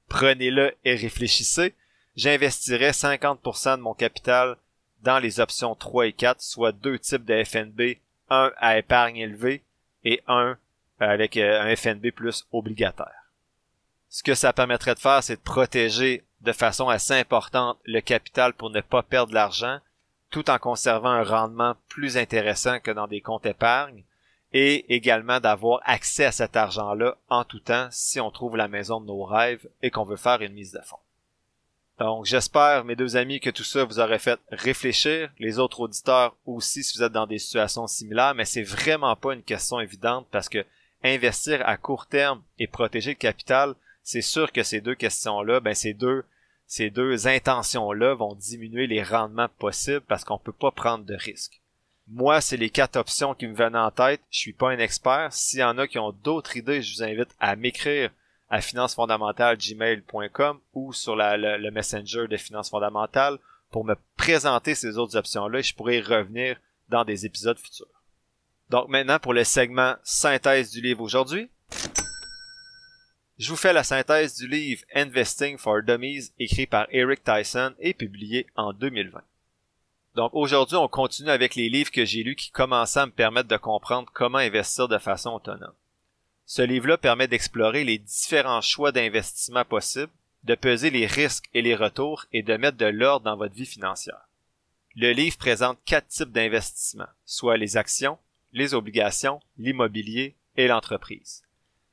prenez-le 0.09 0.73
et 0.85 0.95
réfléchissez, 0.95 1.75
j'investirais 2.15 2.93
50% 2.93 3.79
de 3.79 3.83
mon 3.83 3.93
capital 3.93 4.57
dans 5.03 5.19
les 5.19 5.41
options 5.41 5.75
3 5.75 6.07
et 6.07 6.13
4, 6.13 6.41
soit 6.41 6.71
deux 6.71 6.97
types 7.01 7.25
de 7.25 7.43
FNB, 7.43 7.99
un 8.29 8.53
à 8.59 8.79
épargne 8.79 9.17
élevée 9.17 9.65
et 10.05 10.23
un 10.29 10.57
avec 11.01 11.37
euh, 11.39 11.61
un 11.61 11.75
FNB 11.75 12.13
plus 12.13 12.47
obligataire. 12.53 13.33
Ce 14.11 14.23
que 14.23 14.37
ça 14.37 14.53
permettrait 14.53 14.95
de 14.95 15.01
faire, 15.01 15.25
c'est 15.25 15.35
de 15.35 15.41
protéger 15.41 16.23
de 16.43 16.53
façon 16.53 16.89
assez 16.89 17.15
importante 17.15 17.81
le 17.85 18.01
capital 18.01 18.53
pour 18.53 18.71
ne 18.71 18.81
pas 18.81 19.03
perdre 19.03 19.35
l'argent, 19.35 19.81
tout 20.31 20.51
en 20.51 20.59
conservant 20.59 21.11
un 21.11 21.25
rendement 21.25 21.77
plus 21.89 22.17
intéressant 22.17 22.81
que 22.81 22.91
dans 22.91 23.07
des 23.07 23.21
comptes 23.21 23.47
épargne, 23.47 24.05
et 24.53 24.95
également 24.95 25.41
d'avoir 25.41 25.81
accès 25.85 26.25
à 26.25 26.33
cet 26.33 26.57
argent-là 26.57 27.17
en 27.29 27.45
tout 27.45 27.61
temps 27.61 27.89
si 27.91 28.21
on 28.21 28.31
trouve 28.31 28.57
la 28.57 28.69
maison 28.69 29.01
de 29.01 29.07
nos 29.07 29.25
rêves 29.25 29.69
et 29.83 29.91
qu'on 29.91 30.05
veut 30.05 30.17
faire 30.17 30.43
une 30.43 30.55
mise 30.55 30.73
de 30.73 30.81
fonds. 30.81 30.97
Donc 31.99 32.25
j'espère, 32.25 32.85
mes 32.85 32.97
deux 32.97 33.17
amis, 33.17 33.41
que 33.41 33.51
tout 33.51 33.63
ça 33.63 33.85
vous 33.85 34.01
aurait 34.01 34.19
fait 34.19 34.41
réfléchir, 34.51 35.31
les 35.39 35.59
autres 35.59 35.81
auditeurs 35.81 36.35
aussi 36.47 36.83
si 36.83 36.97
vous 36.97 37.05
êtes 37.05 37.13
dans 37.13 37.27
des 37.27 37.39
situations 37.39 37.87
similaires, 37.87 38.35
mais 38.35 38.47
c'est 38.47 38.63
vraiment 38.63 39.15
pas 39.17 39.35
une 39.35 39.43
question 39.43 39.81
évidente 39.81 40.27
parce 40.31 40.49
que 40.49 40.65
investir 41.05 41.63
à 41.67 41.77
court 41.77 42.07
terme 42.07 42.43
et 42.59 42.67
protéger 42.67 43.11
le 43.11 43.17
capital, 43.17 43.75
c'est 44.03 44.23
sûr 44.23 44.51
que 44.51 44.63
ces 44.63 44.81
deux 44.81 44.95
questions-là, 44.95 45.61
ben 45.61 45.75
ces 45.75 45.93
deux 45.93 46.25
ces 46.71 46.89
deux 46.89 47.27
intentions-là 47.27 48.15
vont 48.15 48.35
diminuer 48.37 48.87
les 48.87 49.03
rendements 49.03 49.49
possibles 49.59 50.03
parce 50.03 50.23
qu'on 50.23 50.39
peut 50.39 50.53
pas 50.53 50.71
prendre 50.71 51.05
de 51.05 51.17
risques. 51.17 51.61
Moi, 52.07 52.41
c'est 52.41 52.57
les 52.57 52.71
quatre 52.71 52.95
options 52.95 53.35
qui 53.35 53.49
me 53.49 53.57
viennent 53.57 53.75
en 53.75 53.91
tête. 53.91 54.21
Je 54.31 54.39
suis 54.39 54.53
pas 54.53 54.71
un 54.71 54.79
expert. 54.79 55.33
S'il 55.33 55.59
y 55.59 55.65
en 55.65 55.79
a 55.79 55.89
qui 55.89 55.99
ont 55.99 56.13
d'autres 56.13 56.57
idées, 56.57 56.81
je 56.81 56.95
vous 56.95 57.03
invite 57.03 57.35
à 57.41 57.57
m'écrire 57.57 58.13
à 58.51 58.61
financefondamentale.gmail.com 58.61 60.61
ou 60.75 60.93
sur 60.93 61.17
le, 61.17 61.71
messenger 61.73 62.29
de 62.29 62.37
Finances 62.37 62.71
fondamentales 62.71 63.41
pour 63.73 63.85
me 63.85 63.97
présenter 64.17 64.77
ces 64.77 64.97
autres 64.97 65.17
options-là 65.17 65.59
et 65.59 65.65
je 65.65 65.75
pourrai 65.75 65.99
y 65.99 66.03
revenir 66.03 66.57
dans 66.89 67.05
des 67.05 67.27
épisodes 67.27 67.59
futurs. 67.59 68.05
Donc 68.69 68.89
maintenant 68.89 69.19
pour 69.19 69.35
le 69.35 69.43
segment 69.43 69.97
synthèse 70.05 70.71
du 70.71 70.81
livre 70.81 71.03
aujourd'hui. 71.03 71.51
Je 73.41 73.49
vous 73.49 73.57
fais 73.57 73.73
la 73.73 73.85
synthèse 73.85 74.37
du 74.37 74.47
livre 74.47 74.83
Investing 74.95 75.57
for 75.57 75.83
Dummies 75.83 76.31
écrit 76.39 76.67
par 76.67 76.87
Eric 76.91 77.25
Tyson 77.25 77.73
et 77.79 77.95
publié 77.95 78.47
en 78.55 78.75
2020. 78.75 79.23
Donc 80.15 80.33
aujourd'hui, 80.35 80.77
on 80.77 80.89
continue 80.89 81.31
avec 81.31 81.55
les 81.55 81.71
livres 81.71 81.91
que 81.91 82.05
j'ai 82.05 82.23
lus 82.23 82.37
qui 82.37 82.51
commençaient 82.51 83.01
à 83.01 83.07
me 83.07 83.13
permettre 83.13 83.49
de 83.49 83.57
comprendre 83.57 84.11
comment 84.13 84.37
investir 84.37 84.89
de 84.89 84.99
façon 84.99 85.31
autonome. 85.31 85.73
Ce 86.45 86.61
livre-là 86.61 86.99
permet 86.99 87.29
d'explorer 87.29 87.83
les 87.83 87.97
différents 87.97 88.61
choix 88.61 88.93
d'investissement 88.93 89.65
possibles, 89.65 90.13
de 90.45 90.55
peser 90.55 90.91
les 90.91 91.07
risques 91.07 91.49
et 91.55 91.63
les 91.63 91.75
retours 91.75 92.27
et 92.35 92.43
de 92.43 92.59
mettre 92.59 92.77
de 92.77 92.85
l'ordre 92.85 93.25
dans 93.25 93.39
votre 93.39 93.55
vie 93.55 93.65
financière. 93.65 94.29
Le 94.97 95.13
livre 95.13 95.39
présente 95.39 95.79
quatre 95.87 96.09
types 96.09 96.33
d'investissements, 96.33 97.09
soit 97.25 97.57
les 97.57 97.79
actions, 97.79 98.19
les 98.53 98.75
obligations, 98.75 99.41
l'immobilier 99.57 100.35
et 100.59 100.69
l'entreprise. 100.69 101.43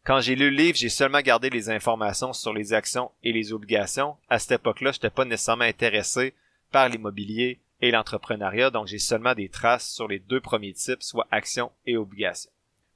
Quand 0.07 0.21
j'ai 0.21 0.37
lu 0.37 0.49
le 0.51 0.55
livre, 0.55 0.77
j'ai 0.77 0.87
seulement 0.87 1.19
gardé 1.19 1.49
les 1.49 1.69
informations 1.69 2.31
sur 2.31 2.53
les 2.53 2.71
actions 2.71 3.11
et 3.25 3.33
les 3.33 3.51
obligations. 3.51 4.15
À 4.29 4.39
cette 4.39 4.61
époque-là, 4.61 4.93
je 4.93 4.99
n'étais 4.99 5.09
pas 5.09 5.25
nécessairement 5.25 5.65
intéressé 5.65 6.33
par 6.71 6.87
l'immobilier 6.87 7.59
et 7.81 7.91
l'entrepreneuriat, 7.91 8.69
donc 8.69 8.87
j'ai 8.87 8.99
seulement 8.99 9.33
des 9.35 9.49
traces 9.49 9.91
sur 9.91 10.07
les 10.07 10.19
deux 10.19 10.39
premiers 10.39 10.71
types, 10.71 11.03
soit 11.03 11.27
actions 11.29 11.73
et 11.85 11.97
obligations. 11.97 12.49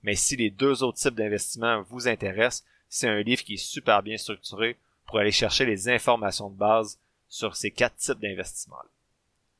Mais 0.03 0.15
si 0.15 0.37
les 0.37 0.51
deux 0.51 0.83
autres 0.83 0.99
types 0.99 1.15
d'investissements 1.15 1.81
vous 1.81 2.07
intéressent, 2.07 2.63
c'est 2.87 3.09
un 3.09 3.19
livre 3.19 3.43
qui 3.43 3.55
est 3.55 3.57
super 3.57 4.01
bien 4.03 4.15
structuré 4.15 4.77
pour 5.05 5.19
aller 5.19 5.33
chercher 5.33 5.65
les 5.65 5.89
informations 5.89 6.49
de 6.49 6.57
base 6.57 6.97
sur 7.27 7.57
ces 7.57 7.71
quatre 7.71 7.97
types 7.97 8.21
d'investissements. 8.21 8.77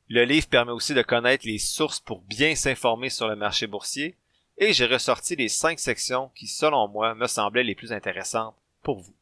Le 0.08 0.24
livre 0.24 0.48
permet 0.48 0.72
aussi 0.72 0.94
de 0.94 1.02
connaître 1.02 1.46
les 1.46 1.58
sources 1.58 2.00
pour 2.00 2.22
bien 2.22 2.54
s'informer 2.54 3.10
sur 3.10 3.28
le 3.28 3.36
marché 3.36 3.66
boursier, 3.66 4.16
et 4.58 4.72
j'ai 4.72 4.86
ressorti 4.86 5.36
les 5.36 5.48
cinq 5.48 5.78
sections 5.78 6.30
qui, 6.34 6.46
selon 6.46 6.88
moi, 6.88 7.14
me 7.14 7.26
semblaient 7.26 7.64
les 7.64 7.74
plus 7.74 7.92
intéressantes 7.92 8.54
pour 8.82 9.00
vous. 9.00 9.14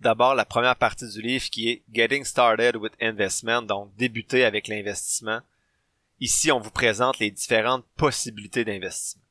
D'abord, 0.00 0.34
la 0.34 0.44
première 0.44 0.76
partie 0.76 1.08
du 1.08 1.22
livre 1.22 1.48
qui 1.50 1.70
est 1.70 1.82
Getting 1.92 2.24
Started 2.24 2.76
with 2.76 2.92
Investment, 3.00 3.62
donc 3.62 3.94
débuter 3.96 4.44
avec 4.44 4.68
l'investissement. 4.68 5.40
Ici, 6.20 6.52
on 6.52 6.60
vous 6.60 6.70
présente 6.70 7.18
les 7.18 7.30
différentes 7.30 7.84
possibilités 7.96 8.64
d'investissement. 8.64 9.22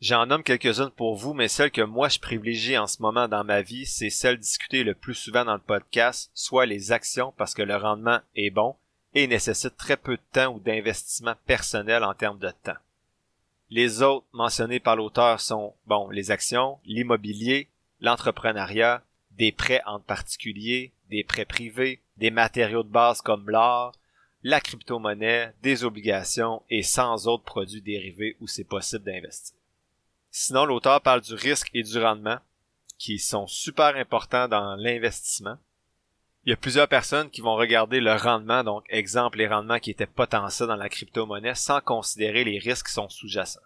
J'en 0.00 0.26
nomme 0.26 0.44
quelques-unes 0.44 0.90
pour 0.90 1.16
vous, 1.16 1.34
mais 1.34 1.48
celle 1.48 1.72
que 1.72 1.82
moi 1.82 2.08
je 2.08 2.20
privilégie 2.20 2.78
en 2.78 2.86
ce 2.86 3.02
moment 3.02 3.26
dans 3.26 3.42
ma 3.42 3.62
vie, 3.62 3.84
c'est 3.84 4.10
celle 4.10 4.38
discutée 4.38 4.84
le 4.84 4.94
plus 4.94 5.14
souvent 5.14 5.44
dans 5.44 5.54
le 5.54 5.60
podcast, 5.60 6.30
soit 6.34 6.66
les 6.66 6.92
actions 6.92 7.34
parce 7.36 7.52
que 7.52 7.62
le 7.62 7.74
rendement 7.74 8.20
est 8.36 8.50
bon 8.50 8.76
et 9.14 9.26
nécessite 9.26 9.76
très 9.76 9.96
peu 9.96 10.16
de 10.16 10.22
temps 10.32 10.54
ou 10.54 10.60
d'investissement 10.60 11.34
personnel 11.46 12.04
en 12.04 12.14
termes 12.14 12.38
de 12.38 12.52
temps. 12.62 12.76
Les 13.70 14.02
autres 14.02 14.26
mentionnés 14.32 14.80
par 14.80 14.96
l'auteur 14.96 15.40
sont, 15.40 15.74
bon, 15.86 16.08
les 16.10 16.30
actions, 16.30 16.78
l'immobilier, 16.84 17.68
l'entrepreneuriat, 18.00 19.02
des 19.32 19.52
prêts 19.52 19.82
entre 19.86 20.04
particuliers, 20.04 20.92
des 21.10 21.22
prêts 21.22 21.44
privés, 21.44 22.00
des 22.16 22.30
matériaux 22.30 22.82
de 22.82 22.88
base 22.88 23.20
comme 23.20 23.48
l'or, 23.50 23.92
la 24.42 24.60
crypto-monnaie, 24.60 25.52
des 25.62 25.84
obligations 25.84 26.62
et 26.70 26.82
sans 26.82 27.26
autres 27.26 27.44
produits 27.44 27.82
dérivés 27.82 28.36
où 28.40 28.46
c'est 28.46 28.64
possible 28.64 29.04
d'investir. 29.04 29.56
Sinon, 30.30 30.64
l'auteur 30.64 31.00
parle 31.00 31.20
du 31.20 31.34
risque 31.34 31.70
et 31.74 31.82
du 31.82 31.98
rendement, 31.98 32.38
qui 32.98 33.18
sont 33.18 33.46
super 33.46 33.96
importants 33.96 34.48
dans 34.48 34.76
l'investissement. 34.76 35.56
Il 36.48 36.52
y 36.52 36.54
a 36.54 36.56
plusieurs 36.56 36.88
personnes 36.88 37.28
qui 37.28 37.42
vont 37.42 37.56
regarder 37.56 38.00
le 38.00 38.14
rendement, 38.14 38.64
donc 38.64 38.86
exemple 38.88 39.36
les 39.36 39.48
rendements 39.48 39.80
qui 39.80 39.90
étaient 39.90 40.06
potentiels 40.06 40.68
dans 40.68 40.76
la 40.76 40.88
crypto-monnaie 40.88 41.54
sans 41.54 41.82
considérer 41.82 42.42
les 42.42 42.58
risques 42.58 42.86
qui 42.86 42.94
sont 42.94 43.10
sous-jacents. 43.10 43.60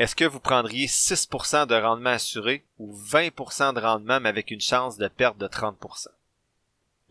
Est-ce 0.00 0.16
que 0.16 0.24
vous 0.24 0.40
prendriez 0.40 0.88
6% 0.88 1.68
de 1.68 1.76
rendement 1.76 2.10
assuré 2.10 2.64
ou 2.80 2.92
20% 2.92 3.74
de 3.74 3.80
rendement 3.80 4.18
mais 4.18 4.30
avec 4.30 4.50
une 4.50 4.60
chance 4.60 4.96
de 4.96 5.06
perte 5.06 5.38
de 5.38 5.46
30%? 5.46 6.08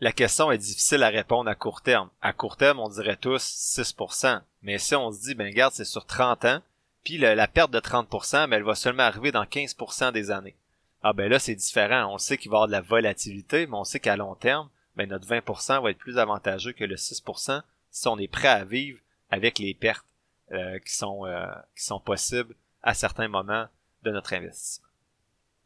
La 0.00 0.12
question 0.12 0.52
est 0.52 0.58
difficile 0.58 1.02
à 1.04 1.08
répondre 1.08 1.48
à 1.48 1.54
court 1.54 1.80
terme. 1.80 2.10
À 2.20 2.34
court 2.34 2.58
terme, 2.58 2.78
on 2.78 2.90
dirait 2.90 3.16
tous 3.16 3.42
6%. 3.42 4.42
Mais 4.60 4.76
si 4.76 4.94
on 4.94 5.10
se 5.10 5.22
dit, 5.22 5.34
ben 5.34 5.46
regarde, 5.46 5.72
c'est 5.72 5.86
sur 5.86 6.04
30 6.04 6.44
ans, 6.44 6.60
puis 7.02 7.16
la, 7.16 7.48
perte 7.48 7.70
de 7.70 7.80
30%, 7.80 8.46
mais 8.46 8.56
elle 8.56 8.62
va 8.62 8.74
seulement 8.74 9.04
arriver 9.04 9.32
dans 9.32 9.44
15% 9.44 10.12
des 10.12 10.30
années. 10.30 10.56
Ah 11.02 11.14
ben 11.14 11.30
là, 11.30 11.38
c'est 11.38 11.54
différent. 11.54 12.12
On 12.12 12.18
sait 12.18 12.36
qu'il 12.36 12.50
va 12.50 12.56
y 12.56 12.58
avoir 12.58 12.66
de 12.66 12.72
la 12.72 12.82
volatilité, 12.82 13.66
mais 13.66 13.78
on 13.78 13.84
sait 13.84 13.98
qu'à 13.98 14.16
long 14.16 14.34
terme, 14.34 14.68
ben 14.96 15.08
notre 15.08 15.26
20% 15.26 15.82
va 15.82 15.90
être 15.90 15.98
plus 15.98 16.18
avantageux 16.18 16.72
que 16.72 16.84
le 16.84 16.96
6% 16.96 17.62
si 17.90 18.08
on 18.08 18.18
est 18.18 18.28
prêt 18.28 18.48
à 18.48 18.64
vivre 18.64 18.98
avec 19.30 19.58
les 19.58 19.74
pertes 19.74 20.06
euh, 20.52 20.78
qui 20.80 20.94
sont 20.94 21.26
euh, 21.26 21.46
qui 21.76 21.84
sont 21.84 22.00
possibles 22.00 22.54
à 22.82 22.94
certains 22.94 23.28
moments 23.28 23.66
de 24.02 24.10
notre 24.10 24.34
investissement. 24.34 24.88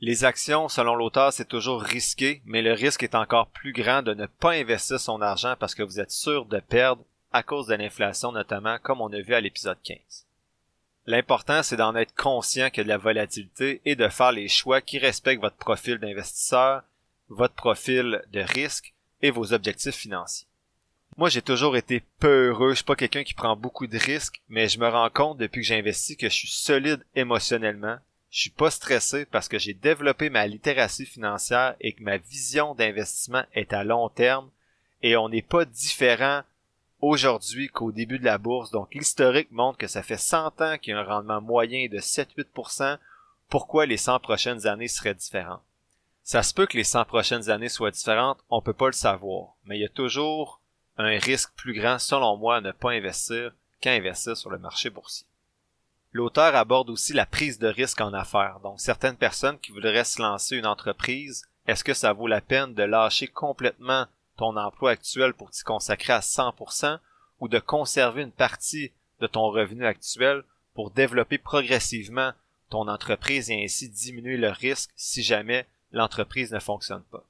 Les 0.01 0.25
actions, 0.25 0.69
selon 0.69 0.95
l'auteur, 0.95 1.33
c'est 1.33 1.49
toujours 1.49 1.81
risqué, 1.81 2.43
mais 2.45 2.61
le 2.61 2.75
risque 2.75 3.03
est 3.03 3.15
encore 3.15 3.49
plus 3.49 3.73
grand 3.73 4.03
de 4.03 4.13
ne 4.13 4.27
pas 4.27 4.53
investir 4.53 5.01
son 5.01 5.23
argent 5.23 5.57
parce 5.59 5.75
que 5.75 5.83
vous 5.83 6.01
êtes 6.01 6.11
sûr 6.11 6.45
de 6.45 6.61
perdre 6.61 7.03
à 7.33 7.43
cause 7.43 7.69
de 7.69 7.75
l'inflation 7.75 8.31
notamment, 8.31 8.79
comme 8.79 9.01
on 9.01 9.13
a 9.13 9.21
vu 9.21 9.35
à 9.35 9.41
l'épisode 9.41 9.79
15. 9.83 10.27
L'important, 11.07 11.63
c'est 11.63 11.77
d'en 11.77 11.95
être 11.95 12.15
conscient 12.15 12.69
que 12.69 12.83
de 12.83 12.89
la 12.89 12.99
volatilité 12.99 13.81
et 13.85 13.97
de 13.97 14.09
faire 14.09 14.33
les 14.33 14.49
choix 14.49 14.81
qui 14.81 14.99
respectent 14.99 15.41
votre 15.41 15.57
profil 15.57 15.99
d'investisseur, 15.99 16.83
votre 17.29 17.55
profil 17.55 18.23
de 18.33 18.41
risque 18.41 18.93
et 19.27 19.31
vos 19.31 19.53
objectifs 19.53 19.95
financiers. 19.95 20.47
Moi, 21.17 21.29
j'ai 21.31 21.43
toujours 21.43 21.77
été 21.77 22.03
peu 22.19 22.49
heureux. 22.49 22.71
Je 22.71 22.77
suis 22.77 22.85
pas 22.85 22.97
quelqu'un 22.97 23.25
qui 23.25 23.33
prend 23.33 23.57
beaucoup 23.57 23.87
de 23.87 23.97
risques, 23.97 24.43
mais 24.49 24.69
je 24.69 24.79
me 24.79 24.89
rends 24.89 25.09
compte 25.09 25.39
depuis 25.39 25.63
que 25.63 25.67
j'ai 25.67 25.79
investi 25.79 26.17
que 26.17 26.29
je 26.29 26.35
suis 26.35 26.49
solide 26.49 27.05
émotionnellement. 27.15 27.97
Je 28.31 28.41
suis 28.41 28.51
pas 28.51 28.71
stressé 28.71 29.25
parce 29.25 29.49
que 29.49 29.59
j'ai 29.59 29.73
développé 29.73 30.29
ma 30.29 30.47
littératie 30.47 31.07
financière 31.07 31.75
et 31.81 31.95
que 31.95 32.03
ma 32.03 32.19
vision 32.19 32.75
d'investissement 32.75 33.45
est 33.55 33.73
à 33.73 33.83
long 33.83 34.11
terme 34.11 34.51
et 35.03 35.17
on 35.17 35.31
n'est 35.31 35.41
pas 35.41 35.65
différent 35.65 36.43
aujourd'hui 37.01 37.69
qu'au 37.69 37.93
début 37.93 38.19
de 38.19 38.25
la 38.25 38.39
bourse. 38.39 38.71
Donc, 38.71 38.95
l'historique 38.95 39.51
montre 39.53 39.79
que 39.79 39.87
ça 39.87 40.03
fait 40.03 40.19
100 40.19 40.61
ans 40.61 40.77
qu'il 40.79 40.93
y 40.93 40.95
a 40.95 41.01
un 41.01 41.05
rendement 41.05 41.41
moyen 41.41 41.89
de 41.89 41.99
7-8%. 41.99 42.99
Pourquoi 43.49 43.87
les 43.87 43.97
100 43.97 44.21
prochaines 44.21 44.67
années 44.67 44.89
seraient 44.89 45.15
différentes? 45.15 45.63
Ça 46.27 46.43
se 46.43 46.53
peut 46.53 46.67
que 46.67 46.77
les 46.77 46.83
100 46.83 47.05
prochaines 47.05 47.51
années 47.51 47.69
soient 47.69 47.93
différentes, 47.93 48.41
on 48.51 48.61
peut 48.61 48.73
pas 48.73 48.87
le 48.87 48.93
savoir. 48.93 49.55
Mais 49.65 49.79
il 49.79 49.83
y 49.83 49.85
a 49.85 49.89
toujours 49.89 50.61
un 50.97 51.17
risque 51.21 51.53
plus 51.55 51.73
grand, 51.73 52.01
selon 52.01 52.37
moi, 52.37 52.57
à 52.57 52.61
ne 52.61 52.73
pas 52.73 52.91
investir 52.91 53.53
qu'à 53.81 53.93
investir 53.93 54.37
sur 54.37 54.51
le 54.51 54.59
marché 54.59 54.91
boursier. 54.91 55.25
L'auteur 56.11 56.57
aborde 56.57 56.91
aussi 56.91 57.13
la 57.13 57.27
prise 57.27 57.61
de 57.61 57.69
risque 57.69 58.01
en 58.01 58.13
affaires. 58.13 58.59
Donc, 58.65 58.81
certaines 58.81 59.17
personnes 59.17 59.61
qui 59.61 59.71
voudraient 59.71 60.03
se 60.03 60.21
lancer 60.21 60.57
une 60.57 60.67
entreprise, 60.67 61.45
est-ce 61.69 61.85
que 61.85 61.95
ça 61.95 62.13
vaut 62.13 62.27
la 62.27 62.41
peine 62.41 62.75
de 62.75 62.83
lâcher 62.83 63.29
complètement 63.29 64.07
ton 64.37 64.57
emploi 64.57 64.91
actuel 64.91 65.33
pour 65.33 65.53
t'y 65.53 65.63
consacrer 65.63 66.13
à 66.13 66.19
100% 66.19 66.99
ou 67.39 67.47
de 67.47 67.61
conserver 67.61 68.23
une 68.23 68.33
partie 68.33 68.91
de 69.21 69.29
ton 69.29 69.49
revenu 69.49 69.87
actuel 69.87 70.43
pour 70.75 70.91
développer 70.91 71.39
progressivement 71.39 72.33
ton 72.69 72.89
entreprise 72.89 73.49
et 73.49 73.63
ainsi 73.63 73.89
diminuer 73.89 74.39
le 74.39 74.51
risque 74.51 74.91
si 74.97 75.23
jamais 75.23 75.69
l'entreprise 75.97 76.53
ne 76.53 76.61
fonctionne 76.61 77.03
pas 77.11 77.25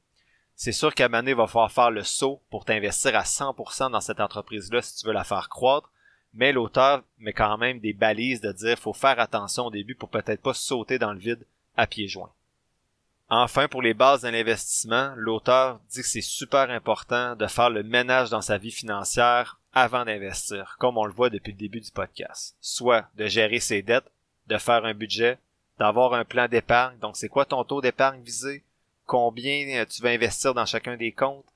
c'est 0.57 0.73
sûr 0.73 0.95
qu'à 0.95 1.11
Mané 1.11 1.35
va 1.35 1.47
falloir 1.47 1.71
faire 1.71 1.91
le 1.91 2.03
saut 2.03 2.41
pour 2.51 2.65
t'investir 2.65 3.15
à 3.15 3.23
100% 3.23 3.91
dans 3.91 4.01
cette 4.01 4.21
entreprise-là 4.21 4.81
si 4.81 4.97
tu 4.97 5.07
veux 5.07 5.13
la 5.13 5.23
faire 5.23 5.51
croître. 5.51 5.93
Mais 6.33 6.53
l'auteur 6.53 7.05
met 7.19 7.35
quand 7.35 7.59
même 7.59 7.79
des 7.79 7.93
balises 7.93 8.41
de 8.41 8.53
dire 8.53 8.79
faut 8.79 8.95
faire 8.95 9.21
attention 9.21 9.67
au 9.67 9.71
début 9.71 9.95
pour 9.95 10.09
peut-être 10.09 10.43
pas 10.43 10.55
sauter 10.55 10.99
dans 10.99 11.13
le 11.13 11.19
vide 11.19 11.47
à 11.77 11.87
pieds 11.87 12.09
joints. 12.09 12.33
Enfin, 13.29 13.69
pour 13.69 13.83
les 13.83 13.93
bases 13.93 14.23
de 14.23 14.29
l'investissement, 14.29 15.13
l'auteur 15.17 15.81
dit 15.91 16.01
que 16.01 16.09
c'est 16.09 16.21
super 16.21 16.71
important 16.71 17.37
de 17.37 17.47
faire 17.47 17.71
le 17.71 17.83
ménage 17.83 18.31
dans 18.31 18.41
sa 18.41 18.57
vie 18.57 18.71
financière 18.71 19.61
avant 19.73 20.05
d'investir, 20.05 20.77
comme 20.79 20.97
on 20.97 21.05
le 21.05 21.13
voit 21.13 21.29
depuis 21.29 21.53
le 21.53 21.59
début 21.59 21.81
du 21.81 21.91
podcast. 21.91 22.57
Soit 22.61 23.09
de 23.17 23.27
gérer 23.27 23.61
ses 23.61 23.83
dettes, 23.83 24.11
de 24.47 24.57
faire 24.59 24.85
un 24.85 24.95
budget, 24.95 25.39
d'avoir 25.78 26.14
un 26.14 26.25
plan 26.25 26.49
d'épargne. 26.49 26.99
Donc, 26.99 27.16
c'est 27.16 27.28
quoi 27.28 27.45
ton 27.45 27.64
taux 27.64 27.80
d'épargne 27.80 28.23
visé? 28.23 28.62
combien 29.06 29.66
euh, 29.68 29.87
tu 29.87 30.02
vas 30.02 30.11
investir 30.11 30.52
dans 30.52 30.66
chacun 30.66 30.97
des 30.97 31.12
comptes? 31.12 31.47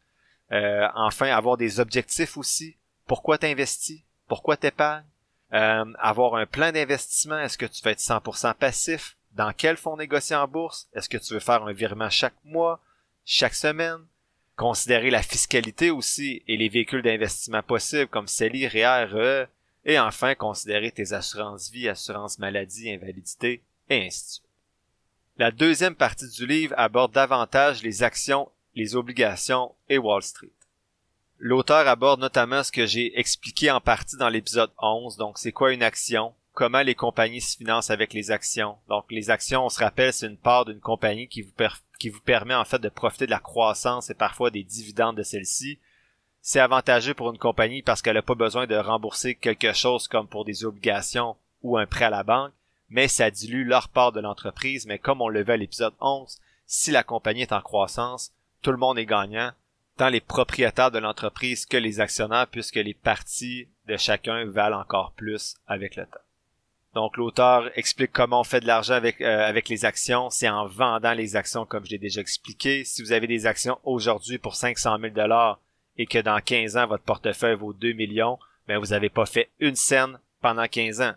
Euh, 0.53 0.89
enfin, 0.95 1.27
avoir 1.27 1.57
des 1.57 1.79
objectifs 1.81 2.37
aussi. 2.37 2.77
Pourquoi 3.07 3.39
t'investis? 3.39 4.03
Pourquoi 4.29 4.57
t'épargnes? 4.57 5.05
Euh, 5.53 5.85
avoir 5.99 6.37
un 6.37 6.47
plan 6.47 6.73
d'investissement. 6.73 7.39
Est-ce 7.39 7.59
que 7.59 7.67
tu 7.67 7.83
veux 7.83 7.91
être 7.91 8.01
100% 8.01 8.55
passif? 8.55 9.17
Dans 9.33 9.53
quel 9.53 9.77
fonds 9.77 9.97
négocier 9.97 10.37
en 10.37 10.49
bourse? 10.49 10.89
Est-ce 10.95 11.09
que 11.09 11.19
tu 11.19 11.35
veux 11.35 11.41
faire 11.41 11.63
un 11.65 11.73
virement 11.73 12.11
chaque 12.11 12.35
mois? 12.45 12.81
Chaque 13.25 13.55
semaine? 13.55 14.01
Considérer 14.57 15.11
la 15.11 15.23
fiscalité 15.23 15.91
aussi 15.91 16.43
et 16.47 16.57
les 16.57 16.69
véhicules 16.69 17.03
d'investissement 17.03 17.63
possibles 17.63 18.09
comme 18.09 18.29
CELI, 18.29 18.69
REER, 18.69 19.05
RE. 19.07 19.47
Et 19.85 19.99
enfin, 19.99 20.35
considérer 20.35 20.91
tes 20.91 21.13
assurances 21.13 21.71
vie, 21.71 21.89
assurances 21.89 22.39
maladie, 22.39 22.91
invalidité, 22.91 23.63
et 23.91 24.07
ainsi 24.07 24.25
de 24.25 24.31
suite. 24.31 24.45
La 25.37 25.51
deuxième 25.51 25.95
partie 25.95 26.29
du 26.29 26.47
livre 26.47 26.75
aborde 26.77 27.13
davantage 27.13 27.83
les 27.83 28.03
actions, 28.03 28.51
les 28.75 28.97
obligations 28.97 29.75
et 29.89 29.99
Wall 29.99 30.23
Street. 30.23 30.53
L'auteur 31.39 31.89
aborde 31.89 32.21
notamment 32.21 32.63
ce 32.63 32.73
que 32.73 32.87
j'ai 32.87 33.19
expliqué 33.19 33.71
en 33.71 33.81
partie 33.81 34.17
dans 34.17 34.29
l'épisode 34.29 34.71
11, 34.79 35.17
donc 35.17 35.39
c'est 35.39 35.53
quoi 35.53 35.73
une 35.73 35.83
action, 35.83 36.35
comment 36.53 36.83
les 36.83 36.95
compagnies 36.95 37.41
se 37.41 37.57
financent 37.57 37.91
avec 37.91 38.13
les 38.13 38.31
actions. 38.31 38.77
Donc 38.89 39.07
les 39.11 39.31
actions, 39.31 39.65
on 39.65 39.71
se 39.71 39.81
rappelle, 39.81 40.13
c'est 40.13 40.27
une 40.27 40.37
part 40.37 40.67
d'une 40.67 40.81
compagnie 40.81 41.29
qui 41.29 41.43
vous 41.43 41.53
qui 41.99 42.09
vous 42.09 42.21
permet 42.21 42.55
en 42.55 42.65
fait 42.65 42.79
de 42.79 42.89
profiter 42.89 43.27
de 43.27 43.31
la 43.31 43.39
croissance 43.39 44.11
et 44.11 44.15
parfois 44.15 44.51
des 44.51 44.65
dividendes 44.65 45.17
de 45.17 45.23
celle-ci. 45.23 45.79
C'est 46.43 46.61
avantageux 46.61 47.15
pour 47.15 47.31
une 47.31 47.39
compagnie 47.39 47.83
parce 47.83 48.01
qu'elle 48.01 48.15
n'a 48.15 48.23
pas 48.23 48.35
besoin 48.35 48.67
de 48.67 48.77
rembourser 48.77 49.35
quelque 49.35 49.73
chose 49.75 50.09
comme 50.09 50.29
pour 50.29 50.45
des 50.45 50.65
obligations 50.65 51.37
ou 51.63 51.77
un 51.77 51.87
prêt 51.87 52.07
à 52.07 52.11
la 52.11 52.23
banque, 52.23 52.53
mais 52.91 53.09
ça 53.09 53.31
dilue 53.31 53.67
leur 53.67 53.89
part 53.89 54.13
de 54.13 54.21
l'entreprise. 54.21 54.87
Mais 54.87 54.99
comme 54.99 55.23
on 55.23 55.29
le 55.29 55.43
vu 55.43 55.53
à 55.53 55.57
l'épisode 55.57 55.95
11, 56.01 56.39
si 56.67 56.91
la 56.91 57.03
compagnie 57.03 57.43
est 57.43 57.53
en 57.53 57.63
croissance, 57.63 58.33
tout 58.63 58.73
le 58.73 58.77
monde 58.77 58.99
est 58.99 59.07
gagnant, 59.07 59.53
tant 59.97 60.09
les 60.09 60.21
propriétaires 60.21 60.91
de 60.91 60.99
l'entreprise 60.99 61.67
que 61.67 61.77
les 61.77 62.01
actionnaires, 62.01 62.47
puisque 62.47 62.77
les 62.77 62.95
parties 62.95 63.69
de 63.87 63.97
chacun 63.97 64.45
valent 64.47 64.81
encore 64.81 65.13
plus 65.13 65.57
avec 65.67 65.97
le 65.97 66.05
temps. 66.07 66.21
Donc 66.95 67.17
l'auteur 67.17 67.71
explique 67.79 68.13
comment 68.13 68.41
on 68.41 68.45
fait 68.45 68.61
de 68.61 68.67
l'argent 68.67 68.95
avec, 68.95 69.21
euh, 69.21 69.47
avec 69.47 69.69
les 69.69 69.85
actions. 69.85 70.29
C'est 70.29 70.49
en 70.49 70.67
vendant 70.67 71.13
les 71.13 71.37
actions 71.37 71.65
comme 71.65 71.85
je 71.85 71.91
l'ai 71.91 71.99
déjà 71.99 72.21
expliqué. 72.21 72.85
Si 72.85 73.03
vous 73.03 73.13
avez 73.13 73.29
des 73.29 73.47
actions 73.47 73.79
aujourd'hui 73.85 74.39
pour 74.39 74.57
500 74.57 74.99
000 74.99 75.15
dollars 75.15 75.61
et 75.97 76.07
que 76.07 76.19
dans 76.19 76.41
15 76.41 76.77
ans 76.77 76.87
votre 76.89 77.05
portefeuille 77.05 77.57
vaut 77.57 77.73
2 77.73 77.93
millions, 77.93 78.39
ben 78.67 78.79
vous 78.79 78.87
n'avez 78.87 79.09
pas 79.09 79.27
fait 79.27 79.51
une 79.61 79.77
scène 79.77 80.19
pendant 80.41 80.67
15 80.67 81.01
ans. 81.01 81.15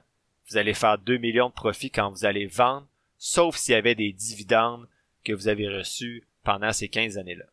Vous 0.49 0.57
allez 0.57 0.73
faire 0.73 0.97
2 0.97 1.17
millions 1.17 1.49
de 1.49 1.53
profits 1.53 1.91
quand 1.91 2.09
vous 2.09 2.25
allez 2.25 2.47
vendre, 2.47 2.87
sauf 3.17 3.55
s'il 3.55 3.73
y 3.73 3.77
avait 3.77 3.95
des 3.95 4.11
dividendes 4.11 4.87
que 5.23 5.33
vous 5.33 5.47
avez 5.47 5.67
reçus 5.67 6.23
pendant 6.43 6.73
ces 6.73 6.89
15 6.89 7.17
années-là. 7.17 7.45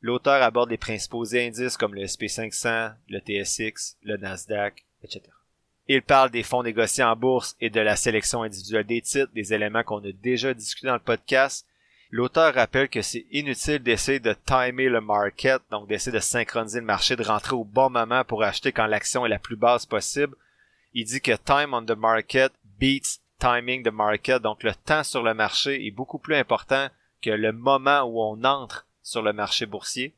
L'auteur 0.00 0.42
aborde 0.42 0.70
les 0.70 0.78
principaux 0.78 1.34
indices 1.34 1.76
comme 1.76 1.94
le 1.94 2.04
SP500, 2.04 2.94
le 3.08 3.18
TSX, 3.18 3.96
le 4.02 4.16
Nasdaq, 4.16 4.84
etc. 5.02 5.22
Il 5.88 6.02
parle 6.02 6.30
des 6.30 6.42
fonds 6.42 6.62
négociés 6.62 7.02
en 7.02 7.16
bourse 7.16 7.56
et 7.60 7.70
de 7.70 7.80
la 7.80 7.96
sélection 7.96 8.42
individuelle 8.42 8.86
des 8.86 9.00
titres, 9.00 9.32
des 9.32 9.54
éléments 9.54 9.82
qu'on 9.82 10.04
a 10.04 10.12
déjà 10.12 10.52
discutés 10.54 10.86
dans 10.86 10.94
le 10.94 11.00
podcast. 11.00 11.66
L'auteur 12.10 12.54
rappelle 12.54 12.88
que 12.88 13.02
c'est 13.02 13.26
inutile 13.32 13.80
d'essayer 13.80 14.20
de 14.20 14.34
timer 14.46 14.88
le 14.88 15.00
market, 15.00 15.62
donc 15.70 15.88
d'essayer 15.88 16.14
de 16.14 16.22
synchroniser 16.22 16.80
le 16.80 16.86
marché, 16.86 17.16
de 17.16 17.22
rentrer 17.22 17.54
au 17.54 17.64
bon 17.64 17.90
moment 17.90 18.22
pour 18.24 18.42
acheter 18.42 18.70
quand 18.70 18.86
l'action 18.86 19.26
est 19.26 19.30
la 19.30 19.38
plus 19.38 19.56
basse 19.56 19.86
possible. 19.86 20.34
Il 20.94 21.04
dit 21.04 21.20
que 21.20 21.36
time 21.36 21.74
on 21.74 21.84
the 21.84 21.96
market 21.96 22.52
beats 22.78 23.20
timing 23.38 23.84
the 23.84 23.92
market, 23.92 24.42
donc 24.42 24.62
le 24.62 24.74
temps 24.74 25.04
sur 25.04 25.22
le 25.22 25.34
marché 25.34 25.86
est 25.86 25.90
beaucoup 25.90 26.18
plus 26.18 26.34
important 26.34 26.88
que 27.22 27.30
le 27.30 27.52
moment 27.52 28.02
où 28.02 28.20
on 28.20 28.44
entre 28.44 28.86
sur 29.02 29.22
le 29.22 29.32
marché 29.32 29.66
boursier. 29.66 30.14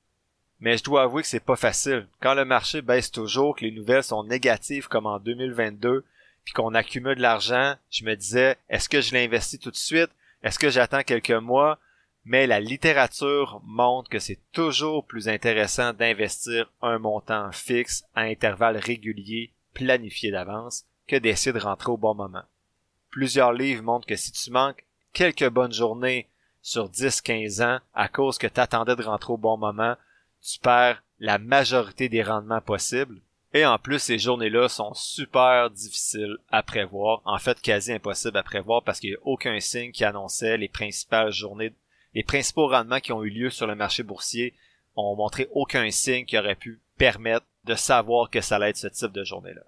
Mais 0.59 0.77
je 0.77 0.85
dois 0.85 1.03
avouer 1.03 1.23
que 1.23 1.29
c'est 1.29 1.41
pas 1.41 1.57
facile. 1.57 2.07
Quand 2.21 2.35
le 2.35 2.45
marché 2.45 2.83
baisse 2.83 3.11
toujours, 3.11 3.57
que 3.57 3.65
les 3.65 3.71
nouvelles 3.71 4.05
sont 4.05 4.25
négatives 4.25 4.89
comme 4.89 5.07
en 5.07 5.19
2022, 5.19 6.05
puis 6.45 6.53
qu'on 6.53 6.75
accumule 6.75 7.17
de 7.17 7.23
l'argent, 7.23 7.77
je 7.91 8.05
me 8.05 8.15
disais, 8.15 8.57
est-ce 8.69 8.89
que 8.89 9.01
je 9.01 9.15
l'investis 9.15 9.61
tout 9.61 9.71
de 9.71 9.77
suite? 9.77 10.11
Est-ce 10.43 10.59
que 10.59 10.71
j'attends 10.71 11.03
quelques 11.03 11.31
mois? 11.31 11.79
Mais 12.25 12.47
la 12.47 12.61
littérature 12.61 13.63
montre 13.65 14.11
que 14.11 14.19
c'est 14.19 14.39
toujours 14.53 15.07
plus 15.07 15.29
intéressant 15.29 15.95
d'investir 15.95 16.71
un 16.83 16.99
montant 16.99 17.51
fixe 17.53 18.05
à 18.15 18.23
intervalles 18.23 18.77
réguliers, 18.77 19.53
planifiés 19.75 20.31
d'avance, 20.31 20.85
que 21.07 21.17
d'essayer 21.17 21.53
de 21.53 21.59
rentrer 21.59 21.91
au 21.91 21.97
bon 21.97 22.15
moment. 22.15 22.45
Plusieurs 23.11 23.53
livres 23.53 23.83
montrent 23.83 24.07
que 24.07 24.17
si 24.17 24.33
tu 24.33 24.51
manques 24.51 24.85
quelques 25.13 25.49
bonnes 25.49 25.73
journées 25.73 26.29
sur 26.63 26.89
10-15 26.89 27.65
ans 27.65 27.81
à 27.95 28.09
cause 28.09 28.39
que 28.39 28.47
tu 28.47 28.61
attendais 28.61 28.97
de 28.97 29.03
rentrer 29.03 29.33
au 29.33 29.37
bon 29.37 29.57
moment, 29.57 29.97
tu 30.43 30.59
perds 30.61 31.03
la 31.19 31.39
majorité 31.39 32.09
des 32.09 32.23
rendements 32.23 32.61
possibles. 32.61 33.21
Et 33.53 33.67
en 33.67 33.79
plus, 33.79 33.99
ces 33.99 34.19
journées-là 34.19 34.69
sont 34.69 34.95
super 34.95 35.71
difficiles 35.71 36.37
à 36.51 36.63
prévoir, 36.63 37.21
en 37.25 37.39
fait 37.39 37.61
quasi 37.61 37.93
impossibles 37.93 38.39
à 38.39 38.45
prévoir 38.45 38.85
parce 38.85 39.01
qu'il 39.01 39.11
n'y 39.11 39.17
a 39.17 39.21
aucun 39.25 39.59
signe 39.59 39.91
qui 39.91 40.05
annonçait 40.05 40.57
les 40.57 40.69
principales 40.69 41.33
journées, 41.33 41.75
les 42.15 42.23
principaux 42.23 42.69
rendements 42.69 43.01
qui 43.01 43.13
ont 43.13 43.25
eu 43.25 43.31
lieu 43.31 43.51
sur 43.51 43.67
le 43.67 43.75
marché 43.75 44.03
boursier 44.03 44.55
ont 44.97 45.17
montré 45.17 45.49
aucun 45.53 45.91
signe 45.91 46.25
qui 46.25 46.39
aurait 46.39 46.55
pu 46.55 46.81
permettre 46.97 47.47
de 47.65 47.75
savoir 47.75 48.31
que 48.31 48.41
ça 48.41 48.57
allait 48.57 48.71
être 48.71 48.77
ce 48.77 48.87
type 48.87 49.13
de 49.13 49.25
journée-là. 49.25 49.63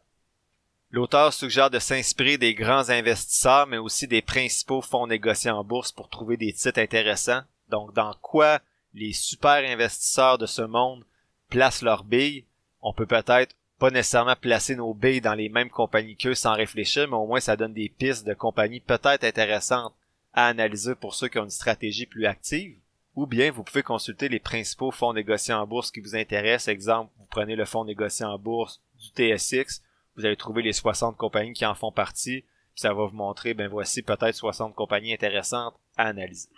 L'auteur 0.90 1.32
suggère 1.32 1.70
de 1.70 1.78
s'inspirer 1.78 2.36
des 2.36 2.54
grands 2.54 2.90
investisseurs, 2.90 3.66
mais 3.66 3.78
aussi 3.78 4.06
des 4.06 4.20
principaux 4.20 4.82
fonds 4.82 5.06
négociés 5.06 5.50
en 5.50 5.64
bourse 5.64 5.90
pour 5.90 6.10
trouver 6.10 6.36
des 6.36 6.52
titres 6.52 6.80
intéressants. 6.80 7.42
Donc, 7.70 7.94
dans 7.94 8.14
quoi 8.20 8.60
les 8.92 9.14
super 9.14 9.64
investisseurs 9.64 10.36
de 10.36 10.46
ce 10.46 10.62
monde 10.62 11.04
placent 11.48 11.82
leurs 11.82 12.04
billes, 12.04 12.44
on 12.82 12.92
peut 12.92 13.06
peut-être 13.06 13.54
pas 13.78 13.90
nécessairement 13.90 14.36
placer 14.36 14.76
nos 14.76 14.94
billes 14.94 15.20
dans 15.20 15.34
les 15.34 15.48
mêmes 15.48 15.70
compagnies 15.70 16.16
qu'eux 16.16 16.34
sans 16.34 16.54
réfléchir, 16.54 17.08
mais 17.08 17.16
au 17.16 17.26
moins 17.26 17.40
ça 17.40 17.56
donne 17.56 17.72
des 17.72 17.88
pistes 17.88 18.26
de 18.26 18.34
compagnies 18.34 18.80
peut-être 18.80 19.24
intéressantes 19.24 19.94
à 20.34 20.46
analyser 20.46 20.94
pour 20.94 21.14
ceux 21.14 21.28
qui 21.28 21.38
ont 21.38 21.44
une 21.44 21.50
stratégie 21.50 22.06
plus 22.06 22.26
active. 22.26 22.76
Ou 23.14 23.26
bien 23.26 23.50
vous 23.50 23.62
pouvez 23.62 23.82
consulter 23.82 24.28
les 24.28 24.40
principaux 24.40 24.90
fonds 24.90 25.12
négociés 25.12 25.54
en 25.54 25.66
bourse 25.66 25.90
qui 25.90 26.00
vous 26.00 26.16
intéressent. 26.16 26.68
Exemple, 26.68 27.12
vous 27.18 27.26
prenez 27.26 27.56
le 27.56 27.64
fonds 27.64 27.84
négocié 27.84 28.24
en 28.24 28.38
bourse 28.38 28.80
du 28.98 29.08
TSX, 29.08 29.82
vous 30.16 30.24
allez 30.24 30.36
trouver 30.36 30.62
les 30.62 30.72
60 30.72 31.16
compagnies 31.16 31.52
qui 31.52 31.66
en 31.66 31.74
font 31.74 31.92
partie, 31.92 32.44
ça 32.74 32.94
va 32.94 33.04
vous 33.04 33.16
montrer, 33.16 33.54
ben 33.54 33.68
voici 33.68 34.02
peut-être 34.02 34.34
60 34.34 34.74
compagnies 34.74 35.12
intéressantes 35.12 35.74
à 35.96 36.06
analyser. 36.06 36.48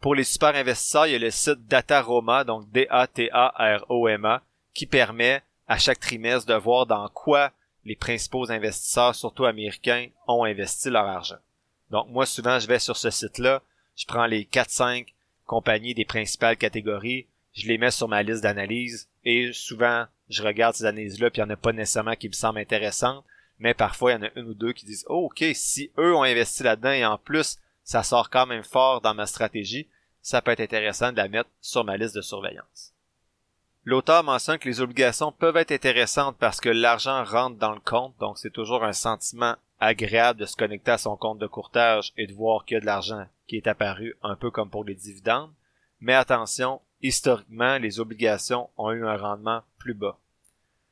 Pour 0.00 0.14
les 0.14 0.24
super 0.24 0.54
investisseurs, 0.54 1.06
il 1.06 1.12
y 1.12 1.16
a 1.16 1.18
le 1.18 1.30
site 1.30 1.66
Dataroma, 1.66 2.44
donc 2.44 2.70
D-A-T-A-R-O-M-A, 2.70 4.42
qui 4.72 4.86
permet 4.86 5.42
à 5.68 5.78
chaque 5.78 6.00
trimestre 6.00 6.48
de 6.48 6.54
voir 6.54 6.86
dans 6.86 7.08
quoi 7.10 7.52
les 7.84 7.96
principaux 7.96 8.50
investisseurs, 8.50 9.14
surtout 9.14 9.44
américains, 9.44 10.08
ont 10.26 10.44
investi 10.44 10.90
leur 10.90 11.06
argent. 11.06 11.38
Donc 11.90 12.08
moi, 12.08 12.24
souvent, 12.24 12.58
je 12.58 12.66
vais 12.66 12.78
sur 12.78 12.96
ce 12.96 13.10
site-là, 13.10 13.62
je 13.96 14.06
prends 14.06 14.26
les 14.26 14.44
4-5 14.44 15.06
compagnies 15.50 15.94
des 15.94 16.04
principales 16.04 16.56
catégories, 16.56 17.26
je 17.54 17.66
les 17.66 17.76
mets 17.76 17.90
sur 17.90 18.06
ma 18.06 18.22
liste 18.22 18.44
d'analyse 18.44 19.08
et 19.24 19.52
souvent, 19.52 20.06
je 20.28 20.44
regarde 20.44 20.76
ces 20.76 20.84
analyses-là, 20.84 21.28
puis 21.28 21.42
il 21.42 21.44
n'y 21.44 21.50
en 21.50 21.54
a 21.54 21.56
pas 21.56 21.72
nécessairement 21.72 22.14
qui 22.14 22.28
me 22.28 22.34
semblent 22.34 22.60
intéressantes, 22.60 23.24
mais 23.58 23.74
parfois, 23.74 24.12
il 24.12 24.14
y 24.14 24.18
en 24.18 24.28
a 24.28 24.30
une 24.36 24.50
ou 24.50 24.54
deux 24.54 24.72
qui 24.72 24.86
disent, 24.86 25.04
oh, 25.08 25.28
ok, 25.28 25.44
si 25.54 25.90
eux 25.98 26.14
ont 26.14 26.22
investi 26.22 26.62
là-dedans 26.62 26.92
et 26.92 27.04
en 27.04 27.18
plus, 27.18 27.58
ça 27.82 28.04
sort 28.04 28.30
quand 28.30 28.46
même 28.46 28.62
fort 28.62 29.00
dans 29.00 29.12
ma 29.12 29.26
stratégie, 29.26 29.88
ça 30.22 30.40
peut 30.40 30.52
être 30.52 30.60
intéressant 30.60 31.10
de 31.10 31.16
la 31.16 31.26
mettre 31.26 31.50
sur 31.60 31.82
ma 31.82 31.96
liste 31.96 32.14
de 32.14 32.20
surveillance. 32.20 32.92
L'auteur 33.84 34.22
mentionne 34.22 34.58
que 34.58 34.68
les 34.68 34.80
obligations 34.80 35.32
peuvent 35.32 35.56
être 35.56 35.72
intéressantes 35.72 36.36
parce 36.38 36.60
que 36.60 36.68
l'argent 36.68 37.24
rentre 37.24 37.56
dans 37.56 37.72
le 37.72 37.80
compte, 37.80 38.14
donc 38.20 38.38
c'est 38.38 38.52
toujours 38.52 38.84
un 38.84 38.92
sentiment 38.92 39.56
agréable 39.80 40.40
de 40.40 40.46
se 40.46 40.56
connecter 40.56 40.92
à 40.92 40.98
son 40.98 41.16
compte 41.16 41.38
de 41.38 41.46
courtage 41.46 42.12
et 42.16 42.26
de 42.26 42.34
voir 42.34 42.64
qu'il 42.64 42.74
y 42.74 42.78
a 42.78 42.80
de 42.80 42.86
l'argent 42.86 43.26
qui 43.48 43.56
est 43.56 43.66
apparu 43.66 44.16
un 44.22 44.36
peu 44.36 44.50
comme 44.50 44.70
pour 44.70 44.84
les 44.84 44.94
dividendes. 44.94 45.50
Mais 46.00 46.14
attention, 46.14 46.80
historiquement, 47.02 47.78
les 47.78 47.98
obligations 47.98 48.70
ont 48.76 48.92
eu 48.92 49.06
un 49.06 49.16
rendement 49.16 49.62
plus 49.78 49.94
bas. 49.94 50.18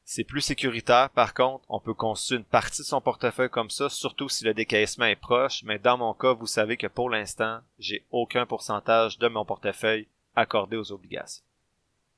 C'est 0.05 0.24
plus 0.24 0.40
sécuritaire, 0.40 1.11
par 1.11 1.35
contre, 1.35 1.64
on 1.68 1.81
peut 1.81 1.92
constituer 1.92 2.37
une 2.37 2.44
partie 2.44 2.81
de 2.81 2.87
son 2.87 3.03
portefeuille 3.03 3.51
comme 3.51 3.68
ça, 3.68 3.90
surtout 3.90 4.31
si 4.31 4.42
le 4.42 4.55
décaissement 4.55 5.05
est 5.05 5.16
proche, 5.16 5.62
mais 5.64 5.79
dans 5.79 5.98
mon 5.98 6.14
cas, 6.14 6.33
vous 6.33 6.46
savez 6.46 6.79
que 6.79 6.87
pour 6.87 7.11
l'instant, 7.11 7.61
j'ai 7.79 8.07
aucun 8.11 8.46
pourcentage 8.46 9.18
de 9.18 9.29
mon 9.29 9.44
portefeuille 9.44 10.09
accordé 10.35 10.77
aux 10.77 10.92
obligations. 10.92 11.44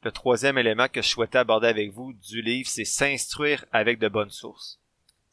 Le 0.03 0.13
troisième 0.13 0.57
élément 0.57 0.89
que 0.89 1.03
je 1.03 1.09
souhaitais 1.09 1.39
aborder 1.39 1.67
avec 1.67 1.93
vous 1.93 2.13
du 2.13 2.41
livre, 2.41 2.69
c'est 2.69 2.85
s'instruire 2.85 3.67
avec 3.73 3.99
de 3.99 4.09
bonnes 4.09 4.31
sources. 4.31 4.80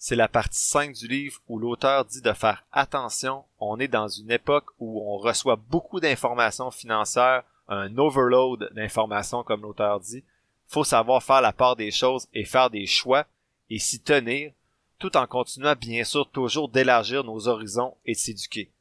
C'est 0.07 0.15
la 0.15 0.29
partie 0.29 0.61
5 0.61 0.93
du 0.93 1.05
livre 1.09 1.41
où 1.49 1.59
l'auteur 1.59 2.05
dit 2.05 2.21
de 2.21 2.31
faire 2.31 2.63
attention, 2.71 3.43
on 3.59 3.77
est 3.77 3.89
dans 3.89 4.07
une 4.07 4.31
époque 4.31 4.67
où 4.79 5.01
on 5.05 5.17
reçoit 5.17 5.57
beaucoup 5.57 5.99
d'informations 5.99 6.71
financières, 6.71 7.43
un 7.67 7.97
overload 7.97 8.69
d'informations 8.73 9.43
comme 9.43 9.63
l'auteur 9.63 9.99
dit, 9.99 10.23
faut 10.65 10.85
savoir 10.85 11.21
faire 11.21 11.41
la 11.41 11.51
part 11.51 11.75
des 11.75 11.91
choses 11.91 12.29
et 12.33 12.45
faire 12.45 12.69
des 12.69 12.85
choix 12.85 13.25
et 13.69 13.79
s'y 13.79 14.01
tenir, 14.01 14.53
tout 14.97 15.17
en 15.17 15.27
continuant 15.27 15.75
bien 15.75 16.05
sûr 16.05 16.31
toujours 16.31 16.69
d'élargir 16.69 17.25
nos 17.25 17.49
horizons 17.49 17.97
et 18.05 18.13
de 18.13 18.17
s'éduquer. 18.17 18.71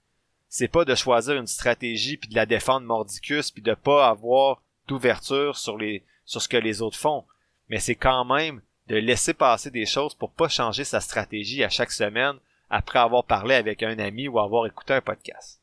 C'est 0.49 0.69
pas 0.69 0.85
de 0.85 0.95
choisir 0.95 1.35
une 1.35 1.49
stratégie 1.49 2.19
puis 2.19 2.29
de 2.29 2.37
la 2.37 2.47
défendre 2.47 2.87
mordicus 2.87 3.51
puis 3.51 3.63
de 3.63 3.75
pas 3.75 4.09
avoir 4.09 4.63
d'ouverture 4.87 5.57
sur 5.57 5.77
les 5.77 6.05
sur 6.25 6.41
ce 6.41 6.47
que 6.47 6.57
les 6.57 6.83
autres 6.83 6.99
font, 6.99 7.25
mais 7.69 7.81
c'est 7.81 7.97
quand 7.97 8.25
même 8.25 8.63
de 8.89 8.97
laisser 8.97 9.35
passer 9.35 9.71
des 9.71 9.87
choses 9.87 10.15
pour 10.15 10.31
pas 10.31 10.49
changer 10.49 10.85
sa 10.85 11.01
stratégie 11.01 11.65
à 11.65 11.69
chaque 11.69 11.93
semaine 11.93 12.37
après 12.71 12.99
avoir 12.99 13.25
parlé 13.25 13.55
avec 13.55 13.83
un 13.83 13.99
ami 13.99 14.29
ou 14.29 14.39
avoir 14.39 14.67
écouté 14.67 14.95
un 14.95 15.01
podcast. 15.01 15.61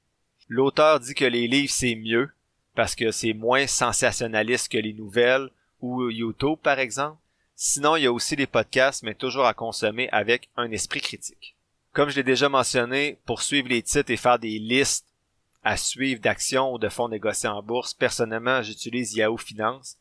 L'auteur 0.48 1.00
dit 1.00 1.16
que 1.16 1.26
les 1.26 1.48
livres 1.48 1.72
c'est 1.72 1.96
mieux 1.96 2.30
parce 2.76 2.96
que 2.96 3.12
c'est 3.12 3.34
moins 3.34 3.68
sensationnaliste 3.68 4.72
que 4.72 4.78
les 4.78 4.94
nouvelles, 4.94 5.50
ou 5.82 6.10
YouTube 6.10 6.58
par 6.64 6.80
exemple. 6.80 7.20
Sinon, 7.56 7.96
il 7.96 8.04
y 8.04 8.08
a 8.08 8.12
aussi 8.12 8.36
les 8.36 8.48
podcasts, 8.48 9.04
mais 9.04 9.14
toujours 9.14 9.46
à 9.46 9.54
consommer 9.54 10.10
avec 10.12 10.50
un 10.58 10.72
esprit 10.72 11.02
critique. 11.02 11.56
Comme 11.92 12.10
je 12.10 12.16
l'ai 12.16 12.24
déjà 12.24 12.50
mentionné, 12.50 13.20
pour 13.26 13.44
suivre 13.44 13.70
les 13.70 13.84
titres 13.84 14.10
et 14.10 14.18
faire 14.18 14.40
des 14.40 14.58
listes 14.58 15.06
à 15.64 15.78
suivre 15.78 16.20
d'actions 16.20 16.74
ou 16.74 16.80
de 16.80 16.90
fonds 16.90 17.10
négociés 17.10 17.50
en 17.50 17.62
bourse, 17.62 17.94
personnellement, 17.94 18.64
j'utilise 18.64 19.14
Yahoo 19.14 19.38
Finance. 19.38 19.98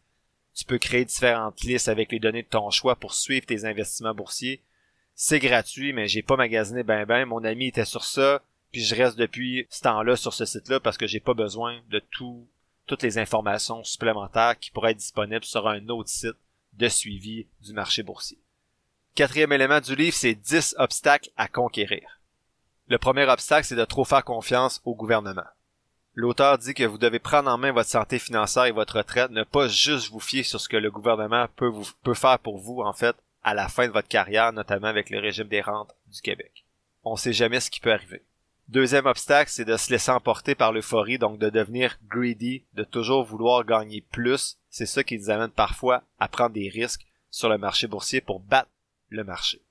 Tu 0.54 0.64
peux 0.64 0.78
créer 0.78 1.04
différentes 1.04 1.62
listes 1.62 1.88
avec 1.88 2.12
les 2.12 2.18
données 2.18 2.42
de 2.42 2.48
ton 2.48 2.70
choix 2.70 2.96
pour 2.96 3.14
suivre 3.14 3.46
tes 3.46 3.64
investissements 3.64 4.14
boursiers. 4.14 4.62
C'est 5.14 5.38
gratuit, 5.38 5.92
mais 5.92 6.08
j'ai 6.08 6.22
pas 6.22 6.36
magasiné 6.36 6.82
ben 6.82 7.04
ben. 7.06 7.26
Mon 7.26 7.44
ami 7.44 7.68
était 7.68 7.84
sur 7.84 8.04
ça, 8.04 8.42
puis 8.70 8.82
je 8.82 8.94
reste 8.94 9.16
depuis 9.16 9.66
ce 9.70 9.82
temps-là 9.82 10.16
sur 10.16 10.34
ce 10.34 10.44
site-là 10.44 10.80
parce 10.80 10.98
que 10.98 11.06
j'ai 11.06 11.20
pas 11.20 11.34
besoin 11.34 11.80
de 11.90 12.00
tout, 12.10 12.48
toutes 12.86 13.02
les 13.02 13.18
informations 13.18 13.84
supplémentaires 13.84 14.58
qui 14.58 14.70
pourraient 14.70 14.92
être 14.92 14.98
disponibles 14.98 15.44
sur 15.44 15.68
un 15.68 15.88
autre 15.88 16.10
site 16.10 16.36
de 16.74 16.88
suivi 16.88 17.46
du 17.60 17.72
marché 17.72 18.02
boursier. 18.02 18.38
Quatrième 19.14 19.52
élément 19.52 19.80
du 19.80 19.94
livre, 19.94 20.16
c'est 20.16 20.34
10 20.34 20.76
obstacles 20.78 21.30
à 21.36 21.46
conquérir. 21.46 22.20
Le 22.88 22.98
premier 22.98 23.28
obstacle, 23.28 23.66
c'est 23.66 23.76
de 23.76 23.84
trop 23.84 24.04
faire 24.04 24.24
confiance 24.24 24.80
au 24.84 24.94
gouvernement. 24.94 25.44
L'auteur 26.14 26.58
dit 26.58 26.74
que 26.74 26.84
vous 26.84 26.98
devez 26.98 27.18
prendre 27.18 27.50
en 27.50 27.56
main 27.56 27.72
votre 27.72 27.88
santé 27.88 28.18
financière 28.18 28.66
et 28.66 28.72
votre 28.72 28.98
retraite, 28.98 29.30
ne 29.30 29.44
pas 29.44 29.68
juste 29.68 30.10
vous 30.10 30.20
fier 30.20 30.42
sur 30.42 30.60
ce 30.60 30.68
que 30.68 30.76
le 30.76 30.90
gouvernement 30.90 31.46
peut, 31.56 31.72
faire 32.14 32.38
pour 32.38 32.58
vous, 32.58 32.82
en 32.82 32.92
fait, 32.92 33.16
à 33.42 33.54
la 33.54 33.68
fin 33.68 33.86
de 33.86 33.92
votre 33.92 34.08
carrière, 34.08 34.52
notamment 34.52 34.88
avec 34.88 35.08
le 35.08 35.18
régime 35.18 35.48
des 35.48 35.62
rentes 35.62 35.94
du 36.08 36.20
Québec. 36.20 36.66
On 37.02 37.16
sait 37.16 37.32
jamais 37.32 37.60
ce 37.60 37.70
qui 37.70 37.80
peut 37.80 37.92
arriver. 37.92 38.22
Deuxième 38.68 39.06
obstacle, 39.06 39.50
c'est 39.50 39.64
de 39.64 39.76
se 39.76 39.90
laisser 39.90 40.10
emporter 40.10 40.54
par 40.54 40.72
l'euphorie, 40.72 41.18
donc 41.18 41.38
de 41.38 41.50
devenir 41.50 41.98
greedy, 42.08 42.64
de 42.74 42.84
toujours 42.84 43.24
vouloir 43.24 43.64
gagner 43.64 44.02
plus. 44.02 44.58
C'est 44.68 44.86
ça 44.86 45.02
qui 45.02 45.18
nous 45.18 45.30
amène 45.30 45.50
parfois 45.50 46.02
à 46.20 46.28
prendre 46.28 46.54
des 46.54 46.68
risques 46.68 47.06
sur 47.30 47.48
le 47.48 47.58
marché 47.58 47.86
boursier 47.86 48.20
pour 48.20 48.40
battre 48.40 48.70
le 49.08 49.24
marché. 49.24 49.62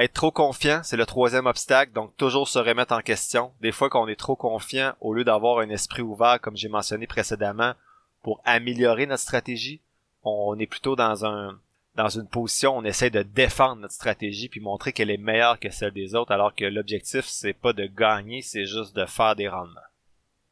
Être 0.00 0.14
trop 0.14 0.30
confiant, 0.30 0.80
c'est 0.82 0.96
le 0.96 1.04
troisième 1.04 1.44
obstacle, 1.44 1.92
donc 1.92 2.16
toujours 2.16 2.48
se 2.48 2.58
remettre 2.58 2.94
en 2.94 3.02
question. 3.02 3.52
Des 3.60 3.70
fois 3.70 3.90
qu'on 3.90 4.08
est 4.08 4.18
trop 4.18 4.34
confiant, 4.34 4.94
au 5.02 5.12
lieu 5.12 5.24
d'avoir 5.24 5.58
un 5.58 5.68
esprit 5.68 6.00
ouvert, 6.00 6.40
comme 6.40 6.56
j'ai 6.56 6.70
mentionné 6.70 7.06
précédemment, 7.06 7.74
pour 8.22 8.40
améliorer 8.46 9.04
notre 9.04 9.22
stratégie, 9.22 9.82
on 10.22 10.58
est 10.58 10.66
plutôt 10.66 10.96
dans 10.96 11.26
un 11.26 11.58
dans 11.96 12.08
une 12.08 12.28
position, 12.28 12.78
on 12.78 12.84
essaie 12.84 13.10
de 13.10 13.22
défendre 13.22 13.82
notre 13.82 13.92
stratégie 13.92 14.48
puis 14.48 14.60
montrer 14.60 14.94
qu'elle 14.94 15.10
est 15.10 15.18
meilleure 15.18 15.60
que 15.60 15.68
celle 15.68 15.92
des 15.92 16.14
autres, 16.14 16.32
alors 16.32 16.54
que 16.54 16.64
l'objectif 16.64 17.26
c'est 17.26 17.52
pas 17.52 17.74
de 17.74 17.84
gagner, 17.84 18.40
c'est 18.40 18.64
juste 18.64 18.96
de 18.96 19.04
faire 19.04 19.36
des 19.36 19.48
rendements. 19.48 19.80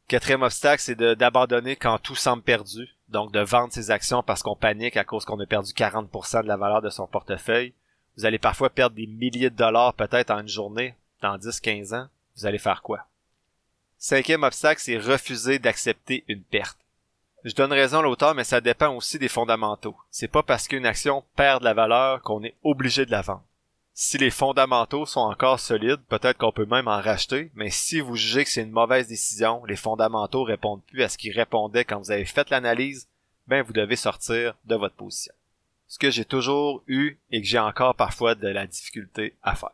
Quatrième 0.08 0.42
obstacle, 0.42 0.82
c'est 0.82 0.94
d'abandonner 0.94 1.74
quand 1.74 1.96
tout 1.96 2.16
semble 2.16 2.42
perdu, 2.42 2.87
donc 3.08 3.32
de 3.32 3.40
vendre 3.40 3.72
ses 3.72 3.90
actions 3.90 4.22
parce 4.22 4.42
qu'on 4.42 4.56
panique 4.56 4.98
à 4.98 5.04
cause 5.04 5.24
qu'on 5.24 5.40
a 5.40 5.46
perdu 5.46 5.72
40% 5.72 6.42
de 6.42 6.48
la 6.48 6.58
valeur 6.58 6.82
de 6.82 6.90
son 6.90 7.06
portefeuille. 7.06 7.72
Vous 8.18 8.26
allez 8.26 8.40
parfois 8.40 8.68
perdre 8.68 8.96
des 8.96 9.07
milliers 9.07 9.48
de 9.48 9.54
dollars 9.54 9.94
peut-être 9.94 10.33
en 10.33 10.40
une 10.40 10.48
journée, 10.48 10.96
dans 11.22 11.38
10-15 11.38 11.94
ans. 11.94 12.09
Vous 12.35 12.46
allez 12.46 12.59
faire 12.59 12.83
quoi? 12.83 13.07
Cinquième 13.96 14.42
obstacle, 14.42 14.81
c'est 14.81 14.98
refuser 14.98 15.61
d'accepter 15.61 16.24
une 16.26 16.42
perte. 16.42 16.78
Je 17.44 17.54
donne 17.54 17.72
raison 17.72 18.00
à 18.00 18.02
l'auteur, 18.02 18.35
mais 18.35 18.42
ça 18.42 18.61
dépend 18.61 18.92
aussi 18.92 19.20
des 19.20 19.28
fondamentaux. 19.28 19.94
C'est 20.11 20.26
pas 20.26 20.42
parce 20.42 20.66
qu'une 20.66 20.85
action 20.85 21.22
perd 21.37 21.61
de 21.61 21.66
la 21.66 21.74
valeur 21.74 22.20
qu'on 22.22 22.42
est 22.42 22.57
obligé 22.64 23.07
de 23.07 23.12
la 23.12 23.22
vendre. 23.22 23.44
Si 23.94 24.18
les 24.18 24.31
fondamentaux 24.31 25.07
sont 25.07 25.20
encore 25.20 25.61
solides, 25.61 26.02
peut-être 26.09 26.38
qu'on 26.38 26.50
peut 26.50 26.66
même 26.66 26.88
en 26.88 27.00
racheter, 27.00 27.52
mais 27.54 27.70
si 27.70 28.00
vous 28.00 28.16
jugez 28.16 28.42
que 28.42 28.50
c'est 28.50 28.62
une 28.62 28.72
mauvaise 28.72 29.07
décision, 29.07 29.64
les 29.64 29.76
fondamentaux 29.76 30.42
répondent 30.42 30.83
plus 30.88 31.04
à 31.04 31.09
ce 31.09 31.18
qu'ils 31.18 31.37
répondaient 31.37 31.85
quand 31.85 32.00
vous 32.00 32.11
avez 32.11 32.24
fait 32.24 32.50
l'analyse, 32.50 33.07
ben 33.46 33.62
vous 33.62 33.72
devez 33.72 33.94
sortir 33.94 34.57
de 34.64 34.74
votre 34.74 34.96
position 34.96 35.35
ce 35.88 35.98
que 35.98 36.11
j'ai 36.11 36.24
toujours 36.24 36.85
eu 36.87 37.18
et 37.31 37.40
que 37.40 37.46
j'ai 37.48 37.59
encore 37.59 37.94
parfois 37.94 38.35
de 38.35 38.48
la 38.48 38.66
difficulté 38.66 39.35
à 39.42 39.57
faire. 39.57 39.70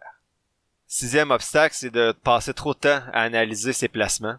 Sixième 0.86 1.32
obstacle, 1.32 1.74
c'est 1.74 1.90
de 1.90 2.12
passer 2.12 2.54
trop 2.54 2.72
de 2.72 2.78
temps 2.78 3.02
à 3.12 3.22
analyser 3.22 3.72
ses 3.72 3.88
placements. 3.88 4.38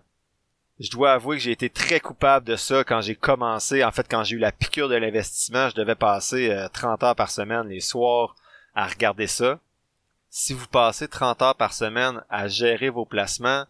Je 0.79 0.89
dois 0.89 1.13
avouer 1.13 1.37
que 1.37 1.43
j'ai 1.43 1.51
été 1.51 1.69
très 1.69 1.99
coupable 1.99 2.45
de 2.45 2.55
ça 2.55 2.83
quand 2.83 3.01
j'ai 3.01 3.15
commencé. 3.15 3.83
En 3.83 3.91
fait, 3.91 4.07
quand 4.09 4.23
j'ai 4.23 4.37
eu 4.37 4.39
la 4.39 4.51
piqûre 4.51 4.89
de 4.89 4.95
l'investissement, 4.95 5.69
je 5.69 5.75
devais 5.75 5.95
passer 5.95 6.53
30 6.73 7.03
euh, 7.03 7.07
heures 7.07 7.15
par 7.15 7.29
semaine 7.29 7.67
les 7.67 7.81
soirs 7.81 8.35
à 8.73 8.87
regarder 8.87 9.27
ça. 9.27 9.59
Si 10.29 10.53
vous 10.53 10.67
passez 10.67 11.07
30 11.07 11.41
heures 11.41 11.55
par 11.55 11.73
semaine 11.73 12.21
à 12.29 12.47
gérer 12.47 12.89
vos 12.89 13.05
placements 13.05 13.65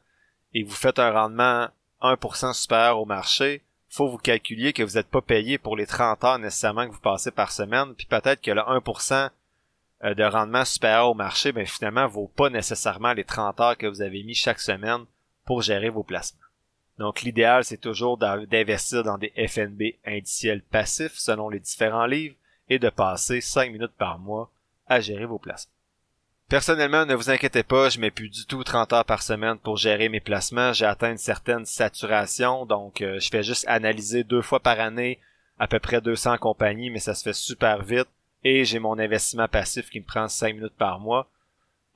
et 0.54 0.63
vous 0.63 0.74
faites 0.74 0.98
un 1.00 1.12
rendement 1.12 1.70
1% 2.02 2.54
supérieur 2.54 3.00
au 3.00 3.06
marché, 3.06 3.63
faut 3.95 4.10
vous 4.10 4.17
calculiez 4.17 4.73
que 4.73 4.84
vous 4.84 4.95
n'êtes 4.95 5.10
pas 5.10 5.21
payé 5.21 5.58
pour 5.58 5.77
les 5.77 5.88
30 5.88 6.23
heures 6.25 6.39
nécessairement 6.39 6.86
que 6.86 6.93
vous 6.93 6.99
passez 6.99 7.31
par 7.31 7.51
semaine, 7.51 7.95
puis 7.95 8.05
peut-être 8.05 8.41
que 8.41 8.51
le 8.51 8.60
1% 8.60 9.29
euh, 10.03 10.13
de 10.13 10.23
rendement 10.23 10.65
supérieur 10.65 11.10
au 11.10 11.13
marché, 11.13 11.53
ben 11.53 11.65
finalement, 11.65 12.05
vaut 12.08 12.27
pas 12.27 12.49
nécessairement 12.49 13.13
les 13.13 13.23
30 13.23 13.60
heures 13.62 13.77
que 13.77 13.88
vous 13.88 14.01
avez 14.01 14.23
mis 14.23 14.36
chaque 14.36 14.60
semaine 14.60 15.05
pour 15.45 15.62
gérer 15.62 15.89
vos 15.89 16.03
placements. 16.03 16.39
Donc 16.97 17.21
l'idéal, 17.21 17.63
c'est 17.63 17.77
toujours 17.77 18.17
d'investir 18.17 19.03
dans 19.03 19.17
des 19.17 19.31
FNB 19.47 19.95
indiciels 20.05 20.62
passifs 20.62 21.15
selon 21.15 21.49
les 21.49 21.60
différents 21.60 22.05
livres 22.05 22.36
et 22.69 22.79
de 22.79 22.89
passer 22.89 23.39
5 23.39 23.71
minutes 23.71 23.95
par 23.97 24.19
mois 24.19 24.51
à 24.88 24.99
gérer 24.99 25.25
vos 25.25 25.39
placements. 25.39 25.74
Personnellement, 26.47 27.08
ne 27.08 27.15
vous 27.15 27.31
inquiétez 27.31 27.63
pas, 27.63 27.89
je 27.89 27.99
mets 27.99 28.12
plus 28.12 28.29
du 28.29 28.45
tout 28.45 28.63
30 28.63 28.93
heures 28.93 29.05
par 29.05 29.23
semaine 29.23 29.58
pour 29.58 29.77
gérer 29.77 30.10
mes 30.10 30.19
placements. 30.19 30.73
J'ai 30.73 30.86
atteint 30.86 31.12
une 31.12 31.17
certaine 31.17 31.65
saturation, 31.65 32.67
donc 32.67 33.01
euh, 33.01 33.19
je 33.19 33.29
fais 33.29 33.41
juste 33.41 33.65
analyser 33.67 34.23
deux 34.23 34.43
fois 34.43 34.60
par 34.60 34.79
année 34.79 35.19
à 35.58 35.67
peu 35.67 35.79
près 35.79 36.01
200 36.01 36.38
compagnies, 36.38 36.91
mais 36.91 36.99
ça 36.99 37.15
se 37.15 37.23
fait 37.23 37.34
super 37.34 37.81
vite. 37.81 38.08
Et 38.43 38.63
j'ai 38.63 38.77
mon 38.77 38.99
investissement 38.99 39.47
passif 39.47 39.89
qui 39.89 39.99
me 39.99 40.05
prend 40.05 40.27
5 40.27 40.53
minutes 40.53 40.77
par 40.77 40.99
mois. 40.99 41.27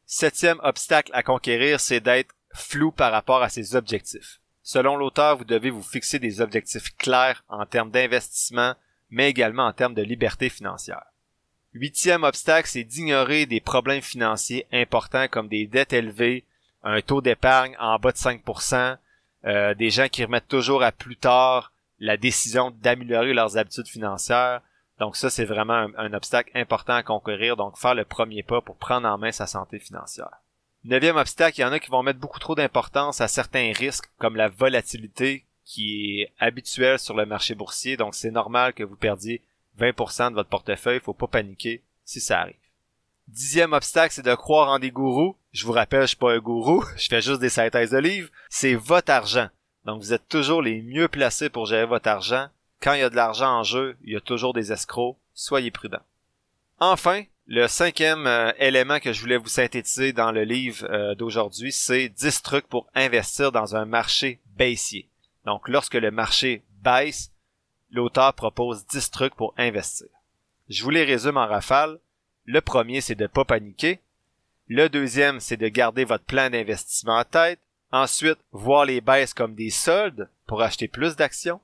Septième 0.07 0.59
obstacle 0.63 1.11
à 1.13 1.21
conquérir, 1.21 1.79
c'est 1.79 1.99
d'être 1.99 2.33
flou 2.55 2.91
par 2.91 3.11
rapport 3.11 3.43
à 3.43 3.49
ses 3.49 3.75
objectifs. 3.75 4.39
Selon 4.63 4.97
l'auteur, 4.97 5.37
vous 5.37 5.45
devez 5.45 5.69
vous 5.69 5.83
fixer 5.83 6.17
des 6.17 6.41
objectifs 6.41 6.95
clairs 6.97 7.43
en 7.49 7.67
termes 7.67 7.91
d'investissement, 7.91 8.73
mais 9.11 9.29
également 9.29 9.67
en 9.67 9.73
termes 9.73 9.93
de 9.93 10.01
liberté 10.01 10.49
financière. 10.49 11.08
Huitième 11.73 12.23
obstacle, 12.23 12.67
c'est 12.67 12.83
d'ignorer 12.83 13.45
des 13.45 13.61
problèmes 13.61 14.01
financiers 14.01 14.65
importants 14.71 15.27
comme 15.27 15.47
des 15.47 15.67
dettes 15.67 15.93
élevées, 15.93 16.43
un 16.83 17.01
taux 17.01 17.21
d'épargne 17.21 17.75
en 17.79 17.99
bas 17.99 18.11
de 18.11 18.17
5%, 18.17 18.97
euh, 19.45 19.73
des 19.75 19.89
gens 19.89 20.07
qui 20.07 20.23
remettent 20.23 20.47
toujours 20.47 20.83
à 20.83 20.91
plus 20.91 21.17
tard 21.17 21.71
la 21.99 22.17
décision 22.17 22.71
d'améliorer 22.71 23.33
leurs 23.33 23.57
habitudes 23.57 23.87
financières. 23.87 24.61
Donc 24.99 25.15
ça, 25.15 25.29
c'est 25.29 25.45
vraiment 25.45 25.87
un, 25.97 26.13
obstacle 26.13 26.51
important 26.55 26.95
à 26.95 27.03
conquérir, 27.03 27.55
donc 27.55 27.77
faire 27.77 27.95
le 27.95 28.03
premier 28.03 28.43
pas 28.43 28.61
pour 28.61 28.75
prendre 28.75 29.07
en 29.07 29.17
main 29.17 29.31
sa 29.31 29.47
santé 29.47 29.79
financière. 29.79 30.41
Neuvième 30.85 31.17
obstacle, 31.17 31.59
il 31.59 31.61
y 31.61 31.65
en 31.65 31.71
a 31.71 31.79
qui 31.79 31.89
vont 31.89 32.03
mettre 32.03 32.19
beaucoup 32.19 32.39
trop 32.39 32.55
d'importance 32.55 33.21
à 33.21 33.27
certains 33.27 33.71
risques, 33.73 34.09
comme 34.17 34.35
la 34.35 34.49
volatilité 34.49 35.45
qui 35.65 36.21
est 36.21 36.33
habituelle 36.39 36.99
sur 36.99 37.15
le 37.15 37.25
marché 37.25 37.53
boursier, 37.53 37.95
donc 37.95 38.15
c'est 38.15 38.31
normal 38.31 38.73
que 38.73 38.83
vous 38.83 38.95
perdiez 38.95 39.41
20% 39.79 40.29
de 40.29 40.35
votre 40.35 40.49
portefeuille, 40.49 40.99
faut 40.99 41.13
pas 41.13 41.27
paniquer 41.27 41.81
si 42.05 42.19
ça 42.19 42.41
arrive. 42.41 42.55
Dixième 43.27 43.73
obstacle, 43.73 44.13
c'est 44.13 44.25
de 44.25 44.33
croire 44.33 44.69
en 44.69 44.79
des 44.79 44.89
gourous. 44.89 45.35
Je 45.51 45.65
vous 45.65 45.71
rappelle, 45.71 46.01
je 46.01 46.07
suis 46.07 46.17
pas 46.17 46.33
un 46.33 46.39
gourou, 46.39 46.83
je 46.97 47.07
fais 47.07 47.21
juste 47.21 47.39
des 47.39 47.49
synthèses 47.49 47.91
de 47.91 47.97
livres. 47.97 48.29
C'est 48.49 48.75
votre 48.75 49.11
argent. 49.11 49.49
Donc 49.85 50.01
vous 50.01 50.13
êtes 50.13 50.27
toujours 50.27 50.61
les 50.61 50.81
mieux 50.81 51.07
placés 51.07 51.49
pour 51.49 51.65
gérer 51.65 51.85
votre 51.85 52.09
argent. 52.09 52.47
Quand 52.81 52.93
il 52.93 53.01
y 53.01 53.03
a 53.03 53.09
de 53.09 53.15
l'argent 53.15 53.59
en 53.59 53.63
jeu, 53.63 53.97
il 54.03 54.13
y 54.13 54.15
a 54.15 54.21
toujours 54.21 54.53
des 54.53 54.71
escrocs. 54.71 55.17
Soyez 55.33 55.71
prudents. 55.71 56.01
Enfin, 56.79 57.23
le 57.45 57.67
cinquième 57.67 58.25
euh, 58.27 58.51
élément 58.57 58.99
que 58.99 59.11
je 59.11 59.21
voulais 59.21 59.37
vous 59.37 59.47
synthétiser 59.47 60.13
dans 60.13 60.31
le 60.31 60.43
livre 60.43 60.85
euh, 60.89 61.15
d'aujourd'hui, 61.15 61.71
c'est 61.71 62.09
10 62.09 62.41
trucs 62.41 62.67
pour 62.67 62.87
investir 62.95 63.51
dans 63.51 63.75
un 63.75 63.85
marché 63.85 64.39
baissier. 64.55 65.09
Donc 65.45 65.67
lorsque 65.67 65.95
le 65.95 66.11
marché 66.11 66.63
baisse, 66.83 67.31
l'auteur 67.91 68.33
propose 68.33 68.85
10 68.87 69.11
trucs 69.11 69.35
pour 69.35 69.53
investir. 69.57 70.07
Je 70.69 70.83
vous 70.83 70.89
les 70.89 71.03
résume 71.03 71.37
en 71.37 71.47
rafale. 71.47 71.99
Le 72.45 72.61
premier, 72.61 73.01
c'est 73.01 73.15
de 73.15 73.27
pas 73.27 73.45
paniquer. 73.45 73.99
Le 74.67 74.87
deuxième, 74.87 75.39
c'est 75.39 75.57
de 75.57 75.67
garder 75.67 76.05
votre 76.05 76.25
plan 76.25 76.49
d'investissement 76.49 77.17
en 77.17 77.23
tête. 77.23 77.59
Ensuite, 77.91 78.37
voir 78.51 78.85
les 78.85 79.01
baisses 79.01 79.33
comme 79.33 79.55
des 79.55 79.71
soldes 79.71 80.29
pour 80.45 80.61
acheter 80.61 80.87
plus 80.87 81.15
d'actions. 81.15 81.59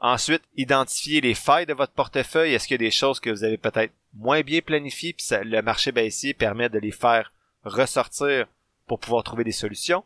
Ensuite, 0.00 0.42
identifier 0.56 1.20
les 1.20 1.34
failles 1.34 1.66
de 1.66 1.74
votre 1.74 1.92
portefeuille. 1.92 2.52
Est-ce 2.52 2.66
qu'il 2.66 2.74
y 2.74 2.84
a 2.84 2.88
des 2.88 2.90
choses 2.90 3.20
que 3.20 3.30
vous 3.30 3.44
avez 3.44 3.58
peut-être 3.58 3.92
moins 4.14 4.40
bien 4.40 4.60
planifiées, 4.60 5.14
le 5.30 5.60
marché 5.62 5.92
baissier 5.92 6.34
permet 6.34 6.68
de 6.68 6.80
les 6.80 6.90
faire 6.90 7.32
ressortir 7.64 8.46
pour 8.88 8.98
pouvoir 8.98 9.22
trouver 9.22 9.44
des 9.44 9.52
solutions? 9.52 10.04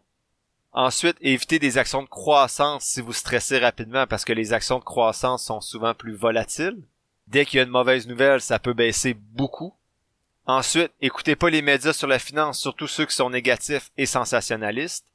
Ensuite, 0.77 1.17
évitez 1.23 1.59
des 1.59 1.79
actions 1.79 2.03
de 2.03 2.09
croissance 2.09 2.85
si 2.85 3.01
vous 3.01 3.15
stressez 3.15 3.59
rapidement 3.59 4.07
parce 4.07 4.27
que 4.27 4.35
les 4.35 4.53
actions 4.53 4.79
de 4.79 4.85
croissance 4.85 5.43
sont 5.43 5.63
souvent 5.63 5.95
plus 5.95 6.15
volatiles. 6.15 6.77
Dès 7.29 7.47
qu'il 7.47 7.57
y 7.57 7.61
a 7.61 7.65
une 7.65 7.71
mauvaise 7.71 8.07
nouvelle, 8.07 8.43
ça 8.43 8.59
peut 8.59 8.75
baisser 8.75 9.15
beaucoup. 9.15 9.73
Ensuite, 10.45 10.93
écoutez 11.01 11.35
pas 11.35 11.49
les 11.49 11.63
médias 11.63 11.95
sur 11.95 12.07
la 12.07 12.19
finance, 12.19 12.61
surtout 12.61 12.89
ceux 12.89 13.07
qui 13.07 13.15
sont 13.15 13.31
négatifs 13.31 13.91
et 13.97 14.05
sensationnalistes. 14.05 15.07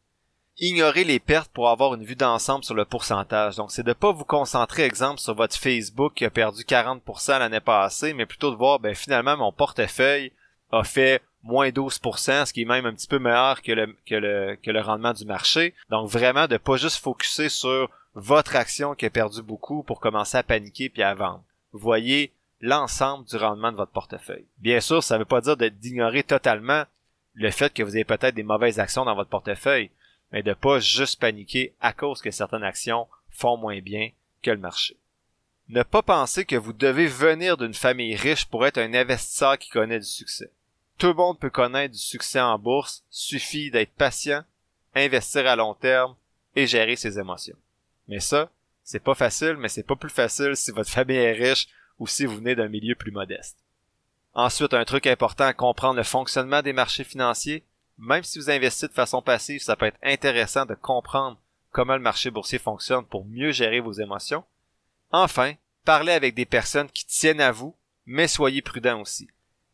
Ignorez 0.58 1.04
les 1.04 1.19
pertes 1.19 1.52
pour 1.52 1.69
avoir 1.69 1.93
une 1.93 2.06
vue 2.06 2.15
d'ensemble 2.15 2.63
sur 2.63 2.74
le 2.74 2.86
pourcentage. 2.86 3.56
Donc, 3.56 3.71
c'est 3.71 3.84
de 3.84 3.93
pas 3.93 4.12
vous 4.12 4.26
concentrer, 4.26 4.84
exemple, 4.84 5.21
sur 5.21 5.36
votre 5.36 5.56
Facebook 5.56 6.15
qui 6.15 6.26
a 6.26 6.32
perdu 6.32 6.63
40% 6.63 7.38
l'année 7.38 7.60
passée, 7.60 8.13
mais 8.15 8.26
plutôt 8.26 8.50
de 8.50 8.58
voir, 8.58 8.80
ben, 8.80 8.95
finalement, 8.95 9.38
mon 9.38 9.52
portefeuille 9.52 10.34
a 10.71 10.84
fait 10.84 11.21
moins 11.43 11.69
12%, 11.69 12.45
ce 12.45 12.54
qui 12.54 12.62
est 12.62 12.65
même 12.65 12.86
un 12.86 12.93
petit 12.93 13.08
peu 13.08 13.19
meilleur 13.19 13.62
que 13.62 13.71
le, 13.71 13.95
que 14.06 14.15
le, 14.15 14.58
que 14.62 14.71
le 14.71 14.82
rendement 14.82 15.13
du 15.13 15.25
marché. 15.25 15.73
Donc 15.89 16.10
vraiment 16.10 16.47
de 16.47 16.58
pas 16.58 16.77
juste 16.77 17.01
focuser 17.01 17.49
sur 17.49 17.89
votre 18.13 18.56
action 18.56 18.95
qui 18.95 19.06
a 19.06 19.10
perdu 19.10 19.41
beaucoup 19.41 19.84
pour 19.84 19.99
commencer 19.99 20.38
à 20.38 20.43
paniquer 20.43 20.89
puis 20.89 21.04
à 21.04 21.15
vendre. 21.15 21.43
Voyez 21.71 22.34
l'ensemble 22.60 23.25
du 23.25 23.38
rendement 23.38 23.71
de 23.71 23.77
votre 23.77 23.91
portefeuille. 23.91 24.45
Bien 24.60 24.82
sûr, 24.82 25.04
ça 25.04 25.15
ne 25.15 25.19
veut 25.19 25.25
pas 25.25 25.41
dire 25.41 25.58
d'ignorer 25.58 26.23
totalement 26.23 26.84
le 27.34 27.49
fait 27.49 27.73
que 27.73 27.84
vous 27.84 27.95
avez 27.95 28.04
peut-être 28.04 28.36
des 28.36 28.43
mauvaises 28.43 28.80
actions 28.80 29.06
dans 29.06 29.15
votre 29.15 29.30
portefeuille. 29.30 29.89
mais 30.32 30.43
de 30.43 30.54
pas 30.54 30.80
juste 30.80 31.19
paniquer 31.19 31.73
à 31.82 31.91
cause 31.91 32.21
que 32.21 32.32
certaines 32.32 32.63
actions 32.63 33.08
font 33.30 33.58
moins 33.58 33.80
bien 33.82 34.12
que 34.41 34.51
le 34.51 34.58
marché. 34.58 34.97
Ne 35.67 35.84
pas 35.84 36.01
penser 36.01 36.45
que 36.45 36.56
vous 36.56 36.73
devez 36.73 37.08
venir 37.08 37.58
d'une 37.58 37.73
famille 37.73 38.15
riche 38.15 38.45
pour 38.45 38.65
être 38.65 38.77
un 38.77 38.93
investisseur 38.93 39.58
qui 39.58 39.69
connaît 39.69 39.99
du 39.99 40.06
succès. 40.06 40.51
Tout 41.01 41.07
le 41.07 41.13
monde 41.15 41.39
peut 41.39 41.49
connaître 41.49 41.95
du 41.95 41.99
succès 41.99 42.39
en 42.39 42.59
bourse, 42.59 43.03
suffit 43.09 43.71
d'être 43.71 43.91
patient, 43.91 44.43
investir 44.93 45.47
à 45.47 45.55
long 45.55 45.73
terme 45.73 46.15
et 46.55 46.67
gérer 46.67 46.95
ses 46.95 47.17
émotions. 47.17 47.57
Mais 48.07 48.19
ça, 48.19 48.51
c'est 48.83 48.99
pas 49.03 49.15
facile, 49.15 49.57
mais 49.57 49.67
c'est 49.67 49.81
pas 49.81 49.95
plus 49.95 50.11
facile 50.11 50.55
si 50.55 50.69
votre 50.69 50.91
famille 50.91 51.17
est 51.17 51.31
riche 51.31 51.69
ou 51.97 52.05
si 52.05 52.27
vous 52.27 52.35
venez 52.35 52.53
d'un 52.53 52.67
milieu 52.67 52.93
plus 52.93 53.09
modeste. 53.09 53.57
Ensuite, 54.35 54.75
un 54.75 54.85
truc 54.85 55.07
important 55.07 55.45
à 55.45 55.53
comprendre 55.53 55.95
le 55.95 56.03
fonctionnement 56.03 56.61
des 56.61 56.71
marchés 56.71 57.03
financiers. 57.03 57.65
Même 57.97 58.23
si 58.23 58.37
vous 58.37 58.51
investissez 58.51 58.87
de 58.87 58.93
façon 58.93 59.23
passive, 59.23 59.63
ça 59.63 59.75
peut 59.75 59.87
être 59.87 59.97
intéressant 60.03 60.67
de 60.67 60.75
comprendre 60.75 61.39
comment 61.71 61.95
le 61.95 62.03
marché 62.03 62.29
boursier 62.29 62.59
fonctionne 62.59 63.05
pour 63.05 63.25
mieux 63.25 63.51
gérer 63.51 63.79
vos 63.79 63.93
émotions. 63.93 64.43
Enfin, 65.11 65.55
parlez 65.83 66.13
avec 66.13 66.35
des 66.35 66.45
personnes 66.45 66.91
qui 66.91 67.07
tiennent 67.07 67.41
à 67.41 67.51
vous, 67.51 67.75
mais 68.05 68.27
soyez 68.27 68.61
prudent 68.61 69.01
aussi. 69.01 69.27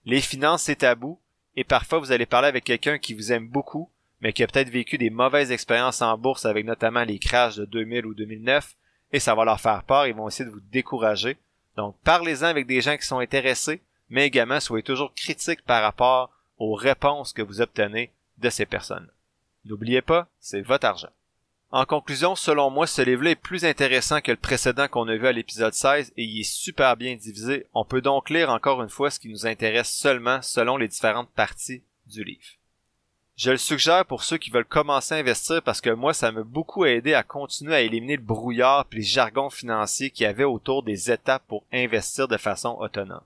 Les 0.07 0.21
finances, 0.21 0.63
c'est 0.63 0.77
tabou, 0.77 1.19
et 1.57 1.65
parfois 1.65 1.99
vous 1.99 2.13
allez 2.13 2.25
parler 2.25 2.47
avec 2.47 2.63
quelqu'un 2.63 2.97
qui 2.97 3.13
vous 3.13 3.33
aime 3.33 3.49
beaucoup, 3.49 3.91
mais 4.21 4.31
qui 4.31 4.41
a 4.41 4.47
peut-être 4.47 4.69
vécu 4.69 4.97
des 4.97 5.09
mauvaises 5.09 5.51
expériences 5.51 6.01
en 6.01 6.17
bourse 6.17 6.45
avec 6.45 6.65
notamment 6.65 7.03
les 7.03 7.19
crashs 7.19 7.57
de 7.57 7.65
2000 7.65 8.05
ou 8.05 8.13
2009, 8.13 8.73
et 9.11 9.19
ça 9.19 9.35
va 9.35 9.43
leur 9.43 9.59
faire 9.59 9.83
peur, 9.83 10.07
ils 10.07 10.15
vont 10.15 10.29
essayer 10.29 10.45
de 10.45 10.53
vous 10.53 10.61
décourager. 10.71 11.35
Donc, 11.75 11.97
parlez-en 12.05 12.45
avec 12.45 12.67
des 12.67 12.79
gens 12.79 12.95
qui 12.95 13.05
sont 13.05 13.19
intéressés, 13.19 13.81
mais 14.07 14.25
également 14.25 14.61
soyez 14.61 14.81
toujours 14.81 15.13
critique 15.13 15.65
par 15.65 15.83
rapport 15.83 16.31
aux 16.57 16.73
réponses 16.73 17.33
que 17.33 17.41
vous 17.41 17.59
obtenez 17.59 18.13
de 18.37 18.49
ces 18.49 18.65
personnes. 18.65 19.11
N'oubliez 19.65 20.01
pas, 20.01 20.29
c'est 20.39 20.61
votre 20.61 20.87
argent. 20.87 21.11
En 21.69 21.85
conclusion, 21.85 22.35
selon 22.35 22.69
moi, 22.69 22.87
ce 22.87 23.01
livre-là 23.01 23.31
est 23.31 23.35
plus 23.35 23.65
intéressant 23.65 24.21
que 24.21 24.31
le 24.31 24.37
précédent 24.37 24.87
qu'on 24.87 25.09
a 25.09 25.17
vu 25.17 25.27
à 25.27 25.33
l'épisode 25.33 25.73
16 25.73 26.13
et 26.15 26.23
il 26.23 26.39
est 26.39 26.43
super 26.43 26.95
bien 26.95 27.15
divisé. 27.15 27.67
On 27.73 27.83
peut 27.83 28.01
donc 28.01 28.29
lire 28.29 28.49
encore 28.49 28.81
une 28.81 28.89
fois 28.89 29.11
ce 29.11 29.19
qui 29.19 29.27
nous 29.27 29.45
intéresse 29.45 29.91
seulement 29.91 30.41
selon 30.41 30.77
les 30.77 30.87
différentes 30.87 31.29
parties 31.31 31.83
du 32.05 32.23
livre. 32.23 32.45
Je 33.35 33.51
le 33.51 33.57
suggère 33.57 34.05
pour 34.05 34.23
ceux 34.23 34.37
qui 34.37 34.49
veulent 34.49 34.65
commencer 34.65 35.13
à 35.13 35.17
investir 35.17 35.61
parce 35.61 35.81
que 35.81 35.89
moi, 35.89 36.13
ça 36.13 36.31
m'a 36.31 36.43
beaucoup 36.43 36.85
aidé 36.85 37.13
à 37.13 37.21
continuer 37.21 37.75
à 37.75 37.81
éliminer 37.81 38.15
le 38.15 38.23
brouillard 38.23 38.87
et 38.91 38.95
les 38.95 39.01
jargons 39.03 39.49
financiers 39.49 40.09
qu'il 40.09 40.23
y 40.23 40.27
avait 40.27 40.45
autour 40.45 40.83
des 40.83 41.11
étapes 41.11 41.43
pour 41.47 41.65
investir 41.71 42.29
de 42.29 42.37
façon 42.37 42.77
autonome. 42.79 43.21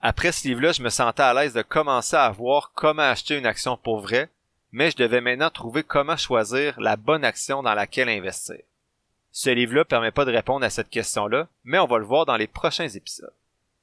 Après 0.00 0.32
ce 0.32 0.48
livre-là, 0.48 0.72
je 0.72 0.82
me 0.82 0.88
sentais 0.88 1.22
à 1.22 1.34
l'aise 1.34 1.52
de 1.52 1.62
commencer 1.62 2.16
à 2.16 2.30
voir 2.30 2.72
comment 2.74 3.02
acheter 3.02 3.36
une 3.36 3.46
action 3.46 3.76
pour 3.76 4.00
vrai, 4.00 4.30
mais 4.72 4.90
je 4.90 4.96
devais 4.96 5.20
maintenant 5.20 5.50
trouver 5.50 5.82
comment 5.82 6.16
choisir 6.16 6.78
la 6.80 6.96
bonne 6.96 7.24
action 7.24 7.62
dans 7.62 7.74
laquelle 7.74 8.08
investir. 8.08 8.58
Ce 9.30 9.50
livre-là 9.50 9.84
permet 9.84 10.10
pas 10.10 10.24
de 10.24 10.32
répondre 10.32 10.64
à 10.64 10.70
cette 10.70 10.90
question-là, 10.90 11.48
mais 11.64 11.78
on 11.78 11.86
va 11.86 11.98
le 11.98 12.04
voir 12.04 12.26
dans 12.26 12.36
les 12.36 12.46
prochains 12.46 12.88
épisodes. 12.88 13.32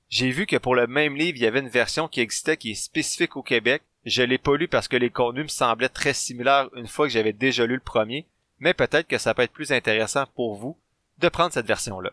J'ai 0.09 0.31
vu 0.31 0.45
que 0.45 0.57
pour 0.57 0.75
le 0.75 0.87
même 0.87 1.15
livre, 1.15 1.37
il 1.37 1.43
y 1.43 1.47
avait 1.47 1.59
une 1.59 1.69
version 1.69 2.07
qui 2.07 2.21
existait 2.21 2.57
qui 2.57 2.71
est 2.71 2.75
spécifique 2.75 3.35
au 3.35 3.43
Québec. 3.43 3.81
Je 4.05 4.21
l'ai 4.21 4.37
pas 4.37 4.55
lu 4.55 4.67
parce 4.67 4.87
que 4.87 4.97
les 4.97 5.09
contenus 5.09 5.45
me 5.45 5.49
semblaient 5.49 5.89
très 5.89 6.13
similaires 6.13 6.69
une 6.75 6.87
fois 6.87 7.07
que 7.07 7.13
j'avais 7.13 7.33
déjà 7.33 7.65
lu 7.65 7.75
le 7.75 7.79
premier, 7.79 8.27
mais 8.59 8.73
peut-être 8.73 9.07
que 9.07 9.17
ça 9.17 9.33
peut 9.33 9.41
être 9.41 9.51
plus 9.51 9.71
intéressant 9.71 10.25
pour 10.35 10.55
vous 10.55 10.77
de 11.17 11.29
prendre 11.29 11.53
cette 11.53 11.65
version-là. 11.65 12.11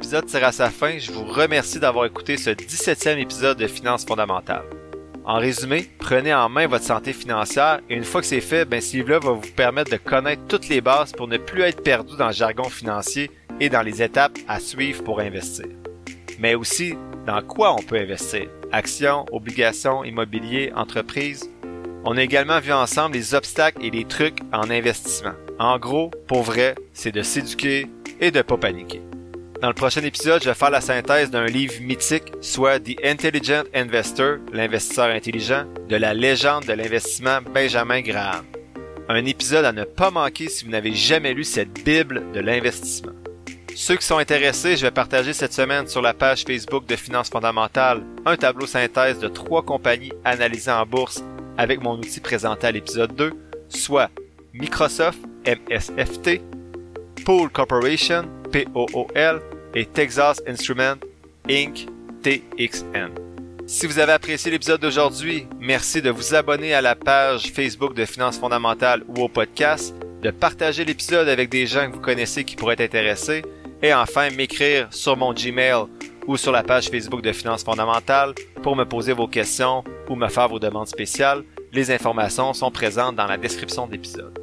L'épisode 0.00 0.24
tire 0.24 0.44
à 0.44 0.52
sa 0.52 0.70
fin, 0.70 0.96
je 0.96 1.12
vous 1.12 1.24
remercie 1.24 1.78
d'avoir 1.78 2.06
écouté 2.06 2.38
ce 2.38 2.48
17e 2.48 3.18
épisode 3.18 3.58
de 3.58 3.66
Finances 3.66 4.06
fondamentales. 4.06 4.64
En 5.26 5.38
résumé, 5.38 5.90
prenez 5.98 6.32
en 6.32 6.48
main 6.48 6.66
votre 6.66 6.86
santé 6.86 7.12
financière 7.12 7.80
et 7.90 7.96
une 7.96 8.04
fois 8.04 8.22
que 8.22 8.26
c'est 8.26 8.40
fait, 8.40 8.64
ben, 8.64 8.80
ce 8.80 8.96
livre-là 8.96 9.18
va 9.18 9.32
vous 9.32 9.50
permettre 9.54 9.90
de 9.90 9.98
connaître 9.98 10.46
toutes 10.48 10.70
les 10.70 10.80
bases 10.80 11.12
pour 11.12 11.28
ne 11.28 11.36
plus 11.36 11.60
être 11.60 11.82
perdu 11.82 12.16
dans 12.16 12.28
le 12.28 12.32
jargon 12.32 12.64
financier 12.70 13.30
et 13.60 13.68
dans 13.68 13.82
les 13.82 14.02
étapes 14.02 14.38
à 14.48 14.58
suivre 14.58 15.04
pour 15.04 15.20
investir. 15.20 15.66
Mais 16.38 16.54
aussi 16.54 16.94
dans 17.26 17.42
quoi 17.42 17.74
on 17.74 17.82
peut 17.82 17.98
investir? 17.98 18.48
Actions, 18.72 19.26
obligations, 19.32 20.02
immobilier, 20.02 20.72
entreprises. 20.74 21.50
On 22.06 22.16
a 22.16 22.22
également 22.22 22.60
vu 22.60 22.72
ensemble 22.72 23.16
les 23.16 23.34
obstacles 23.34 23.84
et 23.84 23.90
les 23.90 24.06
trucs 24.06 24.38
en 24.50 24.70
investissement. 24.70 25.34
En 25.58 25.78
gros, 25.78 26.10
pour 26.26 26.40
vrai, 26.40 26.74
c'est 26.94 27.12
de 27.12 27.22
s'éduquer 27.22 27.86
et 28.18 28.30
de 28.30 28.40
pas 28.40 28.56
paniquer. 28.56 29.02
Dans 29.60 29.68
le 29.68 29.74
prochain 29.74 30.02
épisode, 30.02 30.42
je 30.42 30.48
vais 30.48 30.54
faire 30.54 30.70
la 30.70 30.80
synthèse 30.80 31.30
d'un 31.30 31.44
livre 31.44 31.74
mythique, 31.82 32.32
soit 32.40 32.80
The 32.80 32.96
Intelligent 33.04 33.64
Investor, 33.74 34.38
l'investisseur 34.54 35.10
intelligent, 35.10 35.66
de 35.86 35.96
la 35.96 36.14
légende 36.14 36.64
de 36.64 36.72
l'investissement 36.72 37.40
Benjamin 37.52 38.00
Graham. 38.00 38.46
Un 39.10 39.26
épisode 39.26 39.66
à 39.66 39.72
ne 39.72 39.84
pas 39.84 40.10
manquer 40.10 40.48
si 40.48 40.64
vous 40.64 40.70
n'avez 40.70 40.94
jamais 40.94 41.34
lu 41.34 41.44
cette 41.44 41.84
Bible 41.84 42.32
de 42.32 42.40
l'investissement. 42.40 43.12
Ceux 43.74 43.96
qui 43.96 44.06
sont 44.06 44.16
intéressés, 44.16 44.78
je 44.78 44.86
vais 44.86 44.90
partager 44.90 45.34
cette 45.34 45.52
semaine 45.52 45.86
sur 45.86 46.00
la 46.00 46.14
page 46.14 46.44
Facebook 46.44 46.86
de 46.86 46.96
Finances 46.96 47.28
fondamentales 47.28 48.02
un 48.24 48.38
tableau 48.38 48.66
synthèse 48.66 49.18
de 49.18 49.28
trois 49.28 49.62
compagnies 49.62 50.12
analysées 50.24 50.70
en 50.70 50.86
bourse 50.86 51.22
avec 51.58 51.82
mon 51.82 51.98
outil 51.98 52.20
présenté 52.20 52.66
à 52.66 52.72
l'épisode 52.72 53.14
2, 53.14 53.30
soit 53.68 54.08
Microsoft, 54.54 55.18
MSFT, 55.44 56.40
Pool 57.26 57.50
Corporation, 57.50 58.24
POOL, 58.52 59.40
et 59.74 59.86
Texas 59.86 60.42
Instrument 60.46 60.96
Inc. 61.48 61.86
TXN. 62.22 63.10
Si 63.66 63.86
vous 63.86 63.98
avez 63.98 64.12
apprécié 64.12 64.50
l'épisode 64.50 64.80
d'aujourd'hui, 64.80 65.46
merci 65.58 66.02
de 66.02 66.10
vous 66.10 66.34
abonner 66.34 66.74
à 66.74 66.80
la 66.80 66.94
page 66.94 67.52
Facebook 67.52 67.94
de 67.94 68.04
Finances 68.04 68.38
fondamentales 68.38 69.04
ou 69.08 69.22
au 69.22 69.28
podcast, 69.28 69.94
de 70.22 70.30
partager 70.30 70.84
l'épisode 70.84 71.28
avec 71.28 71.48
des 71.48 71.66
gens 71.66 71.88
que 71.88 71.94
vous 71.94 72.02
connaissez 72.02 72.44
qui 72.44 72.56
pourraient 72.56 72.74
être 72.74 72.82
intéressés, 72.82 73.42
et 73.82 73.94
enfin 73.94 74.28
m'écrire 74.30 74.88
sur 74.90 75.16
mon 75.16 75.32
Gmail 75.32 75.84
ou 76.26 76.36
sur 76.36 76.52
la 76.52 76.62
page 76.62 76.88
Facebook 76.88 77.22
de 77.22 77.32
Finances 77.32 77.64
fondamentales 77.64 78.34
pour 78.62 78.76
me 78.76 78.84
poser 78.84 79.12
vos 79.12 79.28
questions 79.28 79.84
ou 80.08 80.16
me 80.16 80.28
faire 80.28 80.48
vos 80.48 80.58
demandes 80.58 80.88
spéciales. 80.88 81.44
Les 81.72 81.90
informations 81.90 82.52
sont 82.52 82.70
présentes 82.70 83.16
dans 83.16 83.26
la 83.26 83.38
description 83.38 83.86
de 83.86 83.92
l'épisode. 83.92 84.39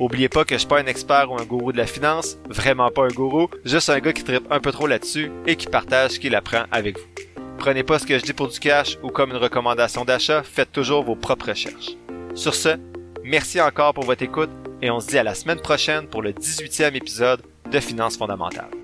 Oubliez 0.00 0.30
pas 0.30 0.46
que 0.46 0.54
je 0.54 0.60
suis 0.60 0.66
pas 0.66 0.80
un 0.80 0.86
expert 0.86 1.30
ou 1.30 1.38
un 1.38 1.44
gourou 1.44 1.72
de 1.72 1.76
la 1.76 1.86
finance, 1.86 2.38
vraiment 2.48 2.90
pas 2.90 3.04
un 3.04 3.08
gourou, 3.08 3.50
juste 3.66 3.90
un 3.90 3.98
gars 3.98 4.14
qui 4.14 4.24
tripe 4.24 4.50
un 4.50 4.58
peu 4.58 4.72
trop 4.72 4.86
là-dessus 4.86 5.30
et 5.46 5.56
qui 5.56 5.66
partage 5.66 6.12
ce 6.12 6.18
qu'il 6.18 6.34
apprend 6.34 6.64
avec 6.72 6.98
vous. 6.98 7.04
Prenez 7.58 7.82
pas 7.82 7.98
ce 7.98 8.06
que 8.06 8.18
je 8.18 8.24
dis 8.24 8.32
pour 8.32 8.48
du 8.48 8.58
cash 8.58 8.96
ou 9.02 9.08
comme 9.08 9.30
une 9.30 9.36
recommandation 9.36 10.06
d'achat, 10.06 10.42
faites 10.42 10.72
toujours 10.72 11.04
vos 11.04 11.16
propres 11.16 11.48
recherches. 11.48 11.90
Sur 12.34 12.54
ce, 12.54 12.78
merci 13.22 13.60
encore 13.60 13.92
pour 13.92 14.04
votre 14.04 14.22
écoute 14.22 14.48
et 14.80 14.90
on 14.90 15.00
se 15.00 15.08
dit 15.08 15.18
à 15.18 15.22
la 15.22 15.34
semaine 15.34 15.60
prochaine 15.60 16.06
pour 16.06 16.22
le 16.22 16.32
18e 16.32 16.94
épisode 16.94 17.42
de 17.70 17.78
Finances 17.78 18.16
fondamentales. 18.16 18.79